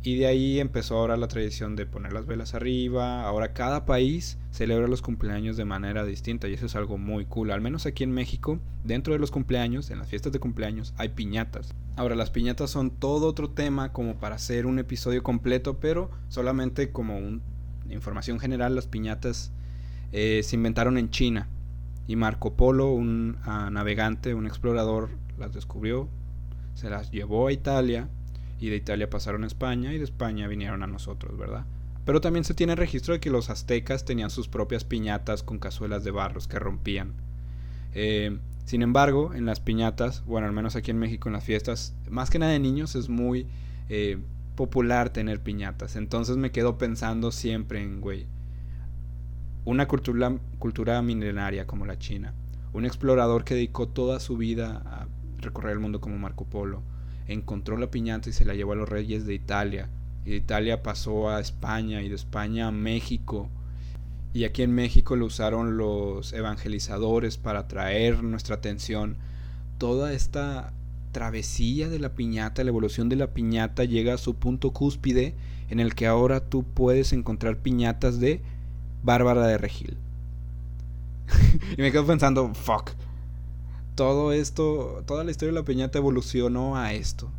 Y 0.06 0.18
de 0.18 0.28
ahí 0.28 0.60
empezó 0.60 0.98
ahora 0.98 1.16
la 1.16 1.30
tradición 1.30 1.78
de 1.78 1.86
poner 1.86 2.12
las 2.12 2.26
velas 2.26 2.54
arriba. 2.54 3.26
Ahora 3.26 3.54
cada 3.54 3.86
país 3.86 4.38
celebra 4.52 4.90
los 4.90 5.02
cumpleaños 5.02 5.56
de 5.56 5.64
manera 5.64 6.04
distinta 6.04 6.50
y 6.50 6.54
eso 6.54 6.66
es 6.66 6.76
algo 6.76 6.98
muy 6.98 7.26
cool. 7.26 7.52
Al 7.52 7.62
menos 7.62 7.86
aquí 7.86 8.04
en 8.04 8.12
México, 8.12 8.60
dentro 8.84 9.14
de 9.14 9.20
los 9.20 9.32
cumpleaños, 9.32 9.92
en 9.92 10.00
las 10.00 10.10
fiestas 10.10 10.34
de 10.34 10.42
cumpleaños, 10.42 10.94
hay 10.98 11.10
piñatas. 11.10 11.74
Ahora 11.96 12.16
las 12.16 12.32
piñatas 12.32 12.70
son 12.70 12.92
todo 12.92 13.28
otro 13.28 13.52
tema 13.52 13.94
como 13.94 14.18
para 14.18 14.36
hacer 14.36 14.66
un 14.66 14.78
episodio 14.78 15.24
completo, 15.24 15.80
pero 15.80 16.12
solamente 16.28 16.92
como 16.92 17.18
un, 17.18 17.42
información 17.90 18.42
general, 18.42 18.76
las 18.76 18.88
piñatas 18.88 19.54
eh, 20.12 20.42
se 20.44 20.58
inventaron 20.58 20.98
en 20.98 21.12
China. 21.12 21.48
Y 22.08 22.18
Marco 22.18 22.56
Polo, 22.56 22.92
un 22.92 23.38
ah, 23.46 23.70
navegante, 23.72 24.34
un 24.34 24.48
explorador, 24.48 25.12
las 25.38 25.54
descubrió, 25.54 26.10
se 26.74 26.90
las 26.90 27.10
llevó 27.10 27.48
a 27.48 27.54
Italia 27.54 28.10
y 28.64 28.70
de 28.70 28.78
Italia 28.78 29.10
pasaron 29.10 29.44
a 29.44 29.48
España 29.48 29.94
y 29.94 29.98
de 29.98 30.06
España 30.06 30.48
vinieron 30.48 30.84
a 30.84 30.88
nosotros, 30.88 31.38
¿verdad? 31.38 31.66
Pero 32.06 32.22
también 32.22 32.46
se 32.46 32.54
tiene 32.54 32.78
registro 32.78 33.14
de 33.14 33.20
que 33.20 33.30
los 33.30 33.50
aztecas 33.50 34.06
tenían 34.06 34.30
sus 34.30 34.48
propias 34.48 34.86
piñatas 34.86 35.44
con 35.44 35.60
cazuelas 35.60 36.06
de 36.06 36.12
barros 36.12 36.48
que 36.48 36.60
rompían. 36.60 37.12
Eh, 37.94 38.40
sin 38.64 38.82
embargo, 38.82 39.34
en 39.34 39.46
las 39.46 39.60
piñatas, 39.60 40.24
bueno, 40.26 40.48
al 40.48 40.54
menos 40.54 40.78
aquí 40.78 40.92
en 40.92 40.98
México 40.98 41.28
en 41.28 41.34
las 41.34 41.44
fiestas, 41.44 41.94
más 42.10 42.30
que 42.30 42.40
nada 42.40 42.54
de 42.54 42.60
niños 42.60 42.96
es 42.96 43.10
muy 43.10 43.48
eh, 43.90 44.18
popular 44.56 45.10
tener 45.10 45.42
piñatas. 45.42 45.98
Entonces 45.98 46.38
me 46.38 46.52
quedo 46.52 46.78
pensando 46.78 47.34
siempre 47.34 47.84
en, 47.84 48.00
güey, 48.00 48.28
una 49.66 49.90
cultura, 49.90 50.38
cultura 50.58 51.02
milenaria 51.02 51.68
como 51.68 51.86
la 51.86 52.00
China, 52.00 52.34
un 52.72 52.86
explorador 52.86 53.44
que 53.44 53.56
dedicó 53.56 53.90
toda 53.90 54.22
su 54.22 54.38
vida 54.38 54.84
a 54.86 55.08
recorrer 55.42 55.74
el 55.74 55.80
mundo 55.80 56.00
como 56.00 56.18
Marco 56.18 56.46
Polo, 56.46 56.82
encontró 57.28 57.78
la 57.78 57.92
piñata 57.92 58.30
y 58.30 58.34
se 58.34 58.46
la 58.46 58.54
llevó 58.54 58.74
a 58.74 58.76
los 58.76 58.90
reyes 58.90 59.26
de 59.26 59.34
Italia. 59.34 59.90
Y 60.26 60.32
de 60.32 60.36
Italia 60.38 60.84
pasó 60.84 61.30
a 61.30 61.40
España 61.40 62.02
y 62.02 62.10
de 62.10 62.16
España 62.16 62.68
a 62.68 62.72
México. 62.72 63.50
Y 64.34 64.46
aquí 64.46 64.64
en 64.64 64.74
México 64.74 65.16
lo 65.16 65.26
usaron 65.26 65.78
los 65.78 66.34
evangelizadores 66.34 67.38
para 67.38 67.60
atraer 67.60 68.24
nuestra 68.24 68.56
atención. 68.56 69.18
Toda 69.78 70.14
esta 70.14 70.74
travesía 71.12 71.90
de 71.90 72.00
la 72.00 72.16
piñata, 72.16 72.64
la 72.64 72.70
evolución 72.70 73.10
de 73.10 73.16
la 73.16 73.28
piñata 73.28 73.84
llega 73.84 74.16
a 74.16 74.18
su 74.18 74.36
punto 74.36 74.72
cúspide 74.72 75.36
en 75.70 75.80
el 75.80 75.96
que 75.96 76.08
ahora 76.08 76.40
tú 76.42 76.64
puedes 76.64 77.14
encontrar 77.14 77.58
piñatas 77.58 78.20
de 78.20 78.42
Bárbara 79.04 79.46
de 79.48 79.58
Regil. 79.58 79.98
y 81.78 81.82
me 81.82 81.92
quedo 81.92 82.06
pensando, 82.06 82.54
fuck, 82.54 82.92
todo 83.96 84.34
esto, 84.34 85.04
toda 85.06 85.24
la 85.24 85.32
historia 85.32 85.54
de 85.54 85.60
la 85.60 85.66
piñata 85.66 86.00
evolucionó 86.00 86.78
a 86.78 86.94
esto. 86.94 87.32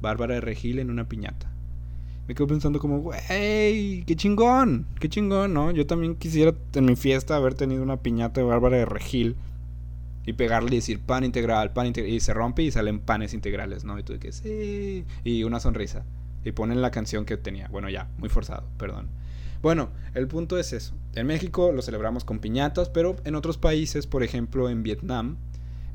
Bárbara 0.00 0.34
de 0.34 0.40
Regil 0.40 0.78
en 0.78 0.90
una 0.90 1.08
piñata. 1.08 1.50
Me 2.26 2.34
quedo 2.34 2.46
pensando 2.46 2.78
como, 2.78 3.00
güey, 3.00 4.04
qué 4.06 4.14
chingón, 4.16 4.86
qué 4.98 5.08
chingón, 5.08 5.52
¿no? 5.52 5.70
Yo 5.72 5.86
también 5.86 6.14
quisiera 6.16 6.54
en 6.74 6.84
mi 6.84 6.96
fiesta 6.96 7.36
haber 7.36 7.54
tenido 7.54 7.82
una 7.82 7.98
piñata 7.98 8.40
de 8.40 8.46
Bárbara 8.46 8.78
de 8.78 8.86
Regil 8.86 9.36
y 10.26 10.32
pegarle 10.32 10.70
y 10.72 10.76
decir 10.76 11.00
pan 11.00 11.24
integral, 11.24 11.72
pan 11.72 11.86
integral, 11.86 12.12
y 12.12 12.20
se 12.20 12.32
rompe 12.32 12.62
y 12.62 12.70
salen 12.70 13.00
panes 13.00 13.34
integrales, 13.34 13.84
¿no? 13.84 13.98
Y 13.98 14.02
tú 14.02 14.18
de 14.18 14.32
sí, 14.32 15.04
y 15.22 15.44
una 15.44 15.60
sonrisa. 15.60 16.04
Y 16.44 16.52
ponen 16.52 16.80
la 16.82 16.90
canción 16.90 17.24
que 17.24 17.36
tenía. 17.36 17.68
Bueno, 17.68 17.90
ya, 17.90 18.08
muy 18.18 18.28
forzado, 18.28 18.64
perdón. 18.78 19.08
Bueno, 19.62 19.90
el 20.14 20.28
punto 20.28 20.58
es 20.58 20.72
eso. 20.72 20.94
En 21.14 21.26
México 21.26 21.72
lo 21.72 21.82
celebramos 21.82 22.24
con 22.24 22.38
piñatas, 22.38 22.88
pero 22.90 23.16
en 23.24 23.34
otros 23.34 23.56
países, 23.58 24.06
por 24.06 24.22
ejemplo 24.22 24.68
en 24.68 24.82
Vietnam, 24.82 25.36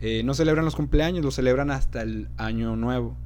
eh, 0.01 0.23
no 0.23 0.33
celebran 0.33 0.65
los 0.65 0.75
cumpleaños, 0.75 1.25
lo 1.25 1.31
celebran 1.31 1.71
hasta 1.71 2.01
el 2.01 2.29
año 2.37 2.75
nuevo. 2.75 3.17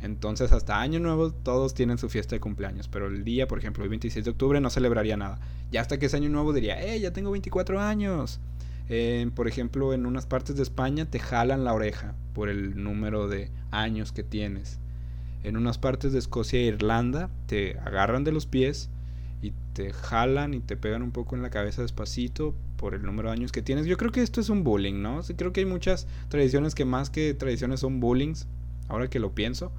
Entonces 0.00 0.52
hasta 0.52 0.80
año 0.80 1.00
nuevo 1.00 1.32
todos 1.32 1.74
tienen 1.74 1.98
su 1.98 2.08
fiesta 2.08 2.36
de 2.36 2.40
cumpleaños, 2.40 2.88
pero 2.88 3.08
el 3.08 3.24
día, 3.24 3.48
por 3.48 3.58
ejemplo, 3.58 3.82
el 3.82 3.90
26 3.90 4.24
de 4.24 4.30
octubre 4.30 4.60
no 4.60 4.70
celebraría 4.70 5.16
nada. 5.16 5.40
Ya 5.70 5.80
hasta 5.80 5.98
que 5.98 6.06
es 6.06 6.14
año 6.14 6.28
nuevo 6.28 6.52
diría, 6.52 6.80
¡eh, 6.82 7.00
ya 7.00 7.12
tengo 7.12 7.30
24 7.30 7.80
años! 7.80 8.40
Eh, 8.88 9.30
por 9.34 9.48
ejemplo, 9.48 9.92
en 9.92 10.06
unas 10.06 10.24
partes 10.24 10.56
de 10.56 10.62
España 10.62 11.04
te 11.04 11.18
jalan 11.18 11.64
la 11.64 11.74
oreja 11.74 12.14
por 12.32 12.48
el 12.48 12.82
número 12.82 13.28
de 13.28 13.50
años 13.70 14.12
que 14.12 14.22
tienes. 14.22 14.78
En 15.42 15.56
unas 15.56 15.78
partes 15.78 16.12
de 16.12 16.18
Escocia 16.18 16.58
e 16.58 16.64
Irlanda 16.64 17.28
te 17.46 17.78
agarran 17.80 18.24
de 18.24 18.32
los 18.32 18.46
pies 18.46 18.88
y 19.42 19.52
te 19.72 19.92
jalan 19.92 20.54
y 20.54 20.60
te 20.60 20.76
pegan 20.76 21.02
un 21.02 21.10
poco 21.10 21.36
en 21.36 21.42
la 21.42 21.50
cabeza 21.50 21.82
despacito 21.82 22.54
por 22.78 22.94
el 22.94 23.02
número 23.02 23.28
de 23.28 23.34
años 23.34 23.52
que 23.52 23.60
tienes. 23.60 23.84
Yo 23.84 23.98
creo 23.98 24.10
que 24.10 24.22
esto 24.22 24.40
es 24.40 24.48
un 24.48 24.64
bullying, 24.64 25.02
¿no? 25.02 25.20
creo 25.36 25.52
que 25.52 25.60
hay 25.60 25.66
muchas 25.66 26.06
tradiciones 26.28 26.74
que 26.74 26.86
más 26.86 27.10
que 27.10 27.34
tradiciones 27.34 27.80
son 27.80 28.00
bullings, 28.00 28.46
ahora 28.88 29.10
que 29.10 29.18
lo 29.18 29.34
pienso. 29.34 29.70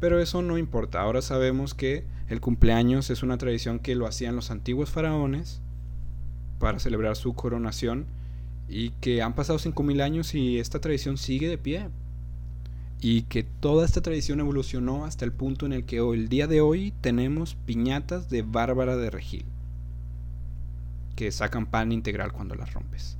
Pero 0.00 0.20
eso 0.20 0.40
no 0.40 0.56
importa, 0.56 1.02
ahora 1.02 1.20
sabemos 1.20 1.74
que 1.74 2.04
el 2.28 2.40
cumpleaños 2.40 3.10
es 3.10 3.22
una 3.22 3.36
tradición 3.36 3.80
que 3.80 3.96
lo 3.96 4.06
hacían 4.06 4.36
los 4.36 4.50
antiguos 4.50 4.90
faraones 4.90 5.60
para 6.60 6.78
celebrar 6.78 7.16
su 7.16 7.34
coronación 7.34 8.06
y 8.68 8.90
que 9.00 9.22
han 9.22 9.34
pasado 9.34 9.58
5.000 9.58 10.00
años 10.00 10.34
y 10.34 10.58
esta 10.58 10.80
tradición 10.80 11.18
sigue 11.18 11.48
de 11.48 11.58
pie 11.58 11.88
y 13.00 13.22
que 13.22 13.42
toda 13.42 13.84
esta 13.84 14.00
tradición 14.00 14.38
evolucionó 14.38 15.04
hasta 15.04 15.24
el 15.24 15.32
punto 15.32 15.66
en 15.66 15.72
el 15.72 15.84
que 15.84 16.00
hoy, 16.00 16.18
el 16.18 16.28
día 16.28 16.46
de 16.46 16.60
hoy 16.60 16.92
tenemos 17.00 17.56
piñatas 17.66 18.30
de 18.30 18.42
Bárbara 18.42 18.96
de 18.96 19.10
Regil 19.10 19.46
que 21.18 21.32
sacan 21.32 21.66
pan 21.66 21.90
integral 21.90 22.30
cuando 22.30 22.54
las 22.54 22.72
rompes. 22.74 23.16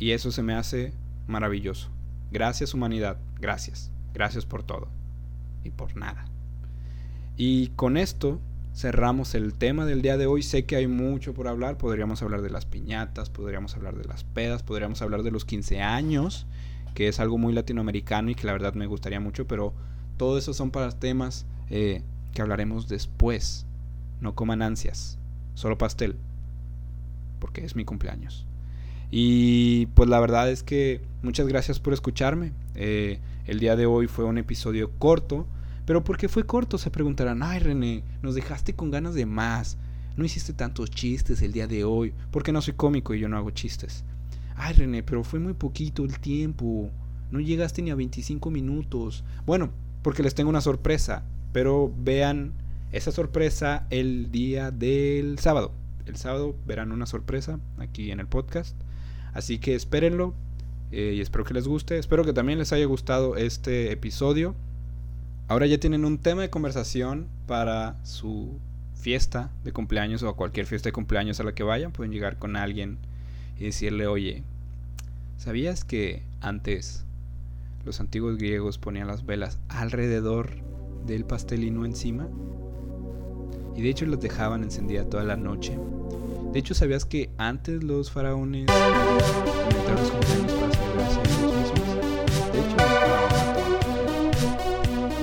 Y 0.00 0.10
eso 0.10 0.32
se 0.32 0.42
me 0.42 0.52
hace 0.52 0.92
maravilloso. 1.28 1.90
Gracias 2.32 2.74
humanidad, 2.74 3.18
gracias, 3.38 3.92
gracias 4.12 4.46
por 4.46 4.64
todo 4.64 4.88
y 5.62 5.70
por 5.70 5.96
nada. 5.96 6.24
Y 7.36 7.68
con 7.76 7.96
esto 7.96 8.40
cerramos 8.74 9.36
el 9.36 9.54
tema 9.54 9.86
del 9.86 10.02
día 10.02 10.16
de 10.16 10.26
hoy. 10.26 10.42
Sé 10.42 10.64
que 10.64 10.74
hay 10.74 10.88
mucho 10.88 11.34
por 11.34 11.46
hablar. 11.46 11.78
Podríamos 11.78 12.20
hablar 12.22 12.42
de 12.42 12.50
las 12.50 12.66
piñatas, 12.66 13.30
podríamos 13.30 13.76
hablar 13.76 13.96
de 13.96 14.02
las 14.02 14.24
pedas, 14.24 14.64
podríamos 14.64 15.00
hablar 15.02 15.22
de 15.22 15.30
los 15.30 15.44
15 15.44 15.82
años 15.82 16.48
que 16.94 17.06
es 17.06 17.20
algo 17.20 17.38
muy 17.38 17.52
latinoamericano 17.52 18.28
y 18.30 18.34
que 18.34 18.48
la 18.48 18.54
verdad 18.54 18.74
me 18.74 18.86
gustaría 18.86 19.20
mucho, 19.20 19.46
pero 19.46 19.72
todo 20.16 20.36
eso 20.36 20.52
son 20.52 20.72
para 20.72 20.90
temas 20.90 21.46
eh, 21.70 22.02
que 22.34 22.42
hablaremos 22.42 22.88
después. 22.88 23.66
No 24.20 24.34
coman 24.34 24.62
ansias, 24.62 25.16
solo 25.54 25.78
pastel, 25.78 26.16
porque 27.38 27.64
es 27.64 27.76
mi 27.76 27.84
cumpleaños. 27.84 28.46
Y 29.10 29.86
pues 29.86 30.08
la 30.08 30.20
verdad 30.20 30.50
es 30.50 30.62
que 30.62 31.00
muchas 31.22 31.46
gracias 31.46 31.78
por 31.78 31.92
escucharme. 31.92 32.52
Eh, 32.74 33.20
el 33.46 33.60
día 33.60 33.76
de 33.76 33.86
hoy 33.86 34.08
fue 34.08 34.24
un 34.24 34.38
episodio 34.38 34.90
corto, 34.98 35.46
Pero 35.84 36.02
porque 36.02 36.28
fue 36.28 36.44
corto, 36.44 36.78
se 36.78 36.90
preguntarán, 36.90 37.44
ay 37.44 37.60
René, 37.60 38.02
nos 38.20 38.34
dejaste 38.34 38.74
con 38.74 38.90
ganas 38.90 39.14
de 39.14 39.24
más. 39.24 39.78
No 40.16 40.24
hiciste 40.24 40.52
tantos 40.52 40.90
chistes 40.90 41.42
el 41.42 41.52
día 41.52 41.68
de 41.68 41.84
hoy, 41.84 42.12
porque 42.32 42.50
no 42.50 42.60
soy 42.60 42.74
cómico 42.74 43.14
y 43.14 43.20
yo 43.20 43.28
no 43.28 43.36
hago 43.36 43.50
chistes. 43.50 44.04
Ay 44.56 44.74
René, 44.74 45.04
pero 45.04 45.22
fue 45.22 45.38
muy 45.38 45.52
poquito 45.54 46.02
el 46.04 46.18
tiempo. 46.18 46.90
No 47.30 47.38
llegaste 47.38 47.82
ni 47.82 47.90
a 47.90 47.94
25 47.94 48.50
minutos. 48.50 49.22
Bueno, 49.46 49.70
porque 50.02 50.24
les 50.24 50.34
tengo 50.34 50.50
una 50.50 50.60
sorpresa, 50.60 51.22
pero 51.52 51.92
vean 51.96 52.52
esa 52.90 53.12
sorpresa 53.12 53.86
el 53.90 54.32
día 54.32 54.72
del 54.72 55.38
sábado. 55.38 55.72
El 56.06 56.16
sábado 56.16 56.54
verán 56.66 56.92
una 56.92 57.06
sorpresa 57.06 57.58
aquí 57.78 58.10
en 58.10 58.20
el 58.20 58.26
podcast. 58.26 58.76
Así 59.34 59.58
que 59.58 59.74
espérenlo 59.74 60.34
eh, 60.92 61.14
y 61.16 61.20
espero 61.20 61.44
que 61.44 61.54
les 61.54 61.66
guste. 61.66 61.98
Espero 61.98 62.24
que 62.24 62.32
también 62.32 62.58
les 62.58 62.72
haya 62.72 62.86
gustado 62.86 63.36
este 63.36 63.92
episodio. 63.92 64.54
Ahora 65.48 65.66
ya 65.66 65.78
tienen 65.78 66.04
un 66.04 66.18
tema 66.18 66.42
de 66.42 66.50
conversación 66.50 67.28
para 67.46 67.96
su 68.04 68.58
fiesta 68.94 69.50
de 69.62 69.72
cumpleaños 69.72 70.22
o 70.22 70.28
a 70.28 70.36
cualquier 70.36 70.66
fiesta 70.66 70.88
de 70.88 70.92
cumpleaños 70.92 71.38
a 71.40 71.44
la 71.44 71.54
que 71.54 71.62
vayan. 71.62 71.92
Pueden 71.92 72.12
llegar 72.12 72.38
con 72.38 72.56
alguien 72.56 72.98
y 73.58 73.64
decirle, 73.64 74.06
oye, 74.06 74.42
¿sabías 75.38 75.84
que 75.84 76.22
antes 76.40 77.04
los 77.84 78.00
antiguos 78.00 78.36
griegos 78.36 78.78
ponían 78.78 79.06
las 79.06 79.26
velas 79.26 79.58
alrededor 79.68 80.50
del 81.06 81.24
pastel 81.24 81.64
y 81.64 81.70
no 81.70 81.84
encima? 81.84 82.28
Y 83.76 83.82
de 83.82 83.90
hecho 83.90 84.06
los 84.06 84.20
dejaban 84.20 84.62
encendida 84.62 85.04
toda 85.04 85.22
la 85.24 85.36
noche. 85.36 85.78
De 86.52 86.58
hecho, 86.58 86.74
¿sabías 86.74 87.04
que 87.04 87.28
antes 87.36 87.84
los 87.84 88.10
faraones 88.10 88.62
inventaron 88.62 90.00
los 90.00 90.10
cumpleaños 90.10 90.52
para 90.52 90.72
celebrarse 90.72 91.20
ellos 91.20 91.54
mismos? 91.54 91.88
De 92.52 92.58
hecho, 92.60 92.76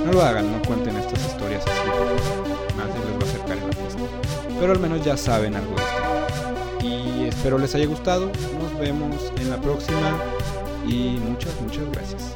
no 0.05 0.11
lo 0.13 0.21
hagan, 0.21 0.51
no 0.51 0.61
cuenten 0.61 0.95
estas 0.97 1.25
historias 1.25 1.65
así, 1.65 1.89
nadie 2.77 2.93
les 2.93 3.15
va 3.15 3.21
a 3.21 3.29
acercar 3.29 3.57
en 3.57 3.67
la 3.67 3.73
fiesta. 3.73 4.03
Pero 4.59 4.71
al 4.71 4.79
menos 4.79 5.03
ya 5.03 5.17
saben 5.17 5.55
algo 5.55 5.75
de 5.75 5.81
esto. 5.81 6.13
Y 6.85 7.23
espero 7.27 7.57
les 7.57 7.73
haya 7.73 7.87
gustado. 7.87 8.27
Nos 8.59 8.79
vemos 8.79 9.31
en 9.37 9.49
la 9.49 9.59
próxima. 9.59 10.19
Y 10.87 11.17
muchas, 11.27 11.59
muchas 11.61 11.89
gracias. 11.91 12.35